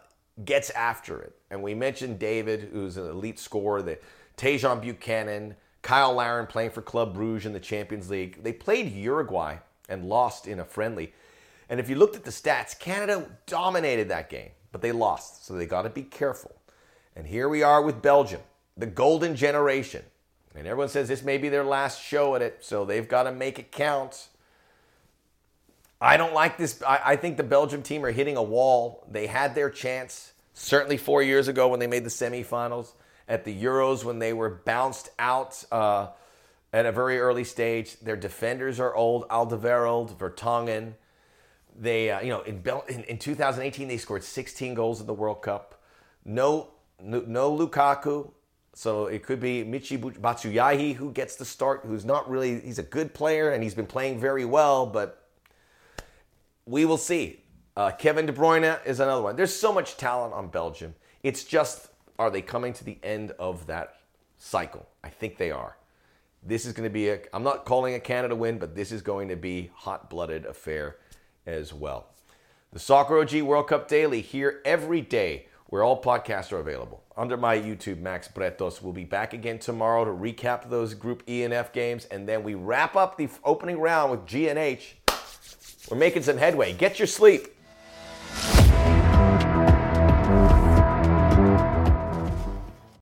gets 0.44 0.70
after 0.70 1.20
it. 1.20 1.34
And 1.50 1.62
we 1.62 1.74
mentioned 1.74 2.18
David, 2.18 2.68
who's 2.72 2.96
an 2.96 3.08
elite 3.08 3.38
scorer, 3.38 3.82
the 3.82 3.98
Tajon 4.36 4.80
Buchanan, 4.80 5.54
Cyle 5.86 6.14
Larin 6.14 6.46
playing 6.46 6.70
for 6.70 6.82
Club 6.82 7.14
Bruges 7.14 7.46
in 7.46 7.52
the 7.52 7.60
Champions 7.60 8.10
League. 8.10 8.42
They 8.42 8.52
played 8.52 8.92
Uruguay 8.92 9.58
and 9.88 10.08
lost 10.08 10.48
in 10.48 10.58
a 10.58 10.64
friendly. 10.64 11.12
And 11.68 11.78
if 11.78 11.88
you 11.88 11.94
looked 11.94 12.16
at 12.16 12.24
the 12.24 12.30
stats, 12.30 12.76
Canada 12.78 13.30
dominated 13.46 14.08
that 14.08 14.28
game, 14.28 14.50
but 14.72 14.82
they 14.82 14.90
lost. 14.90 15.46
So 15.46 15.54
they 15.54 15.66
got 15.66 15.82
to 15.82 15.90
be 15.90 16.02
careful. 16.02 16.56
And 17.14 17.26
here 17.26 17.48
we 17.48 17.62
are 17.62 17.82
with 17.82 18.02
Belgium, 18.02 18.40
the 18.76 18.86
golden 18.86 19.36
generation. 19.36 20.02
And 20.56 20.66
everyone 20.66 20.88
says 20.88 21.06
this 21.06 21.22
may 21.22 21.38
be 21.38 21.48
their 21.48 21.64
last 21.64 22.02
show 22.02 22.34
at 22.34 22.42
it, 22.42 22.58
so 22.60 22.84
they've 22.84 23.06
got 23.06 23.24
to 23.24 23.32
make 23.32 23.58
it 23.58 23.70
count. 23.70 24.28
I 26.00 26.16
don't 26.16 26.34
like 26.34 26.58
this. 26.58 26.82
I, 26.82 27.00
I, 27.04 27.16
think 27.16 27.36
the 27.36 27.42
Belgium 27.42 27.82
team 27.82 28.04
are 28.04 28.10
hitting 28.10 28.36
a 28.36 28.42
wall. 28.42 29.06
They 29.10 29.26
had 29.26 29.54
their 29.54 29.70
chance, 29.70 30.32
certainly 30.52 30.98
four 30.98 31.22
years 31.22 31.48
ago 31.48 31.68
when 31.68 31.80
they 31.80 31.86
made 31.86 32.04
the 32.04 32.10
semifinals, 32.10 32.92
at 33.28 33.44
the 33.44 33.64
Euros 33.64 34.04
when 34.04 34.18
they 34.18 34.32
were 34.32 34.50
bounced 34.50 35.08
out 35.18 35.64
uh, 35.72 36.08
at 36.72 36.84
a 36.84 36.92
very 36.92 37.18
early 37.18 37.44
stage. 37.44 37.98
Their 38.00 38.16
defenders 38.16 38.78
are 38.78 38.94
old 38.94 39.26
Alderweireld, 39.28 40.16
Vertonghen. 40.16 40.94
They, 41.78 42.10
uh, 42.10 42.20
you 42.20 42.28
know, 42.28 42.42
in, 42.42 42.60
Bel- 42.60 42.84
in, 42.88 43.04
in 43.04 43.18
2018 43.18 43.88
they 43.88 43.96
scored 43.96 44.22
16 44.22 44.74
goals 44.74 45.00
in 45.00 45.06
the 45.06 45.14
World 45.14 45.42
Cup. 45.42 45.82
No, 46.24 46.68
no, 47.00 47.24
no 47.26 47.56
Lukaku. 47.56 48.30
So 48.74 49.06
it 49.06 49.22
could 49.22 49.40
be 49.40 49.64
Michy 49.64 49.98
Batshuayi 49.98 50.94
who 50.94 51.10
gets 51.10 51.36
the 51.36 51.46
start, 51.46 51.84
who's 51.86 52.04
not 52.04 52.28
really, 52.28 52.60
he's 52.60 52.78
a 52.78 52.82
good 52.82 53.14
player 53.14 53.50
and 53.50 53.62
he's 53.62 53.74
been 53.74 53.86
playing 53.86 54.20
very 54.20 54.44
well, 54.44 54.84
but 54.84 55.25
we 56.66 56.84
will 56.84 56.98
see. 56.98 57.40
Uh, 57.76 57.90
Kevin 57.92 58.26
De 58.26 58.32
Bruyne 58.32 58.84
is 58.84 59.00
another 59.00 59.22
one. 59.22 59.36
There's 59.36 59.54
so 59.54 59.72
much 59.72 59.96
talent 59.96 60.34
on 60.34 60.48
Belgium. 60.48 60.94
It's 61.22 61.44
just, 61.44 61.88
are 62.18 62.30
they 62.30 62.42
coming 62.42 62.72
to 62.74 62.84
the 62.84 62.98
end 63.02 63.32
of 63.38 63.66
that 63.66 63.96
cycle? 64.38 64.86
I 65.04 65.08
think 65.08 65.38
they 65.38 65.50
are. 65.50 65.76
This 66.42 66.64
is 66.64 66.72
going 66.72 66.88
to 66.88 66.92
be 66.92 67.08
a, 67.08 67.20
I'm 67.32 67.42
not 67.42 67.64
calling 67.64 67.94
a 67.94 68.00
Canada 68.00 68.34
win, 68.34 68.58
but 68.58 68.74
this 68.74 68.92
is 68.92 69.02
going 69.02 69.28
to 69.28 69.36
be 69.36 69.70
hot 69.74 70.10
blooded 70.10 70.46
affair 70.46 70.96
as 71.46 71.72
well. 71.72 72.08
The 72.72 72.78
Soccer 72.78 73.18
OG 73.18 73.42
World 73.42 73.68
Cup 73.68 73.88
Daily 73.88 74.20
here 74.20 74.60
every 74.64 75.00
day 75.00 75.46
where 75.66 75.82
all 75.82 76.00
podcasts 76.00 76.52
are 76.52 76.58
available. 76.58 77.02
Under 77.16 77.36
my 77.36 77.58
YouTube, 77.58 77.98
Max 77.98 78.28
Bretos. 78.28 78.82
We'll 78.82 78.92
be 78.92 79.04
back 79.04 79.32
again 79.32 79.58
tomorrow 79.58 80.04
to 80.04 80.10
recap 80.10 80.70
those 80.70 80.94
Group 80.94 81.22
E 81.28 81.42
and 81.42 81.52
F 81.52 81.72
games, 81.72 82.04
and 82.06 82.28
then 82.28 82.42
we 82.44 82.54
wrap 82.54 82.94
up 82.94 83.16
the 83.16 83.28
opening 83.44 83.80
round 83.80 84.10
with 84.12 84.26
G 84.26 84.48
and 84.48 84.58
H. 84.58 84.96
We're 85.90 85.96
making 85.96 86.22
some 86.22 86.38
headway. 86.38 86.72
Get 86.72 86.98
your 86.98 87.06
sleep. 87.06 87.55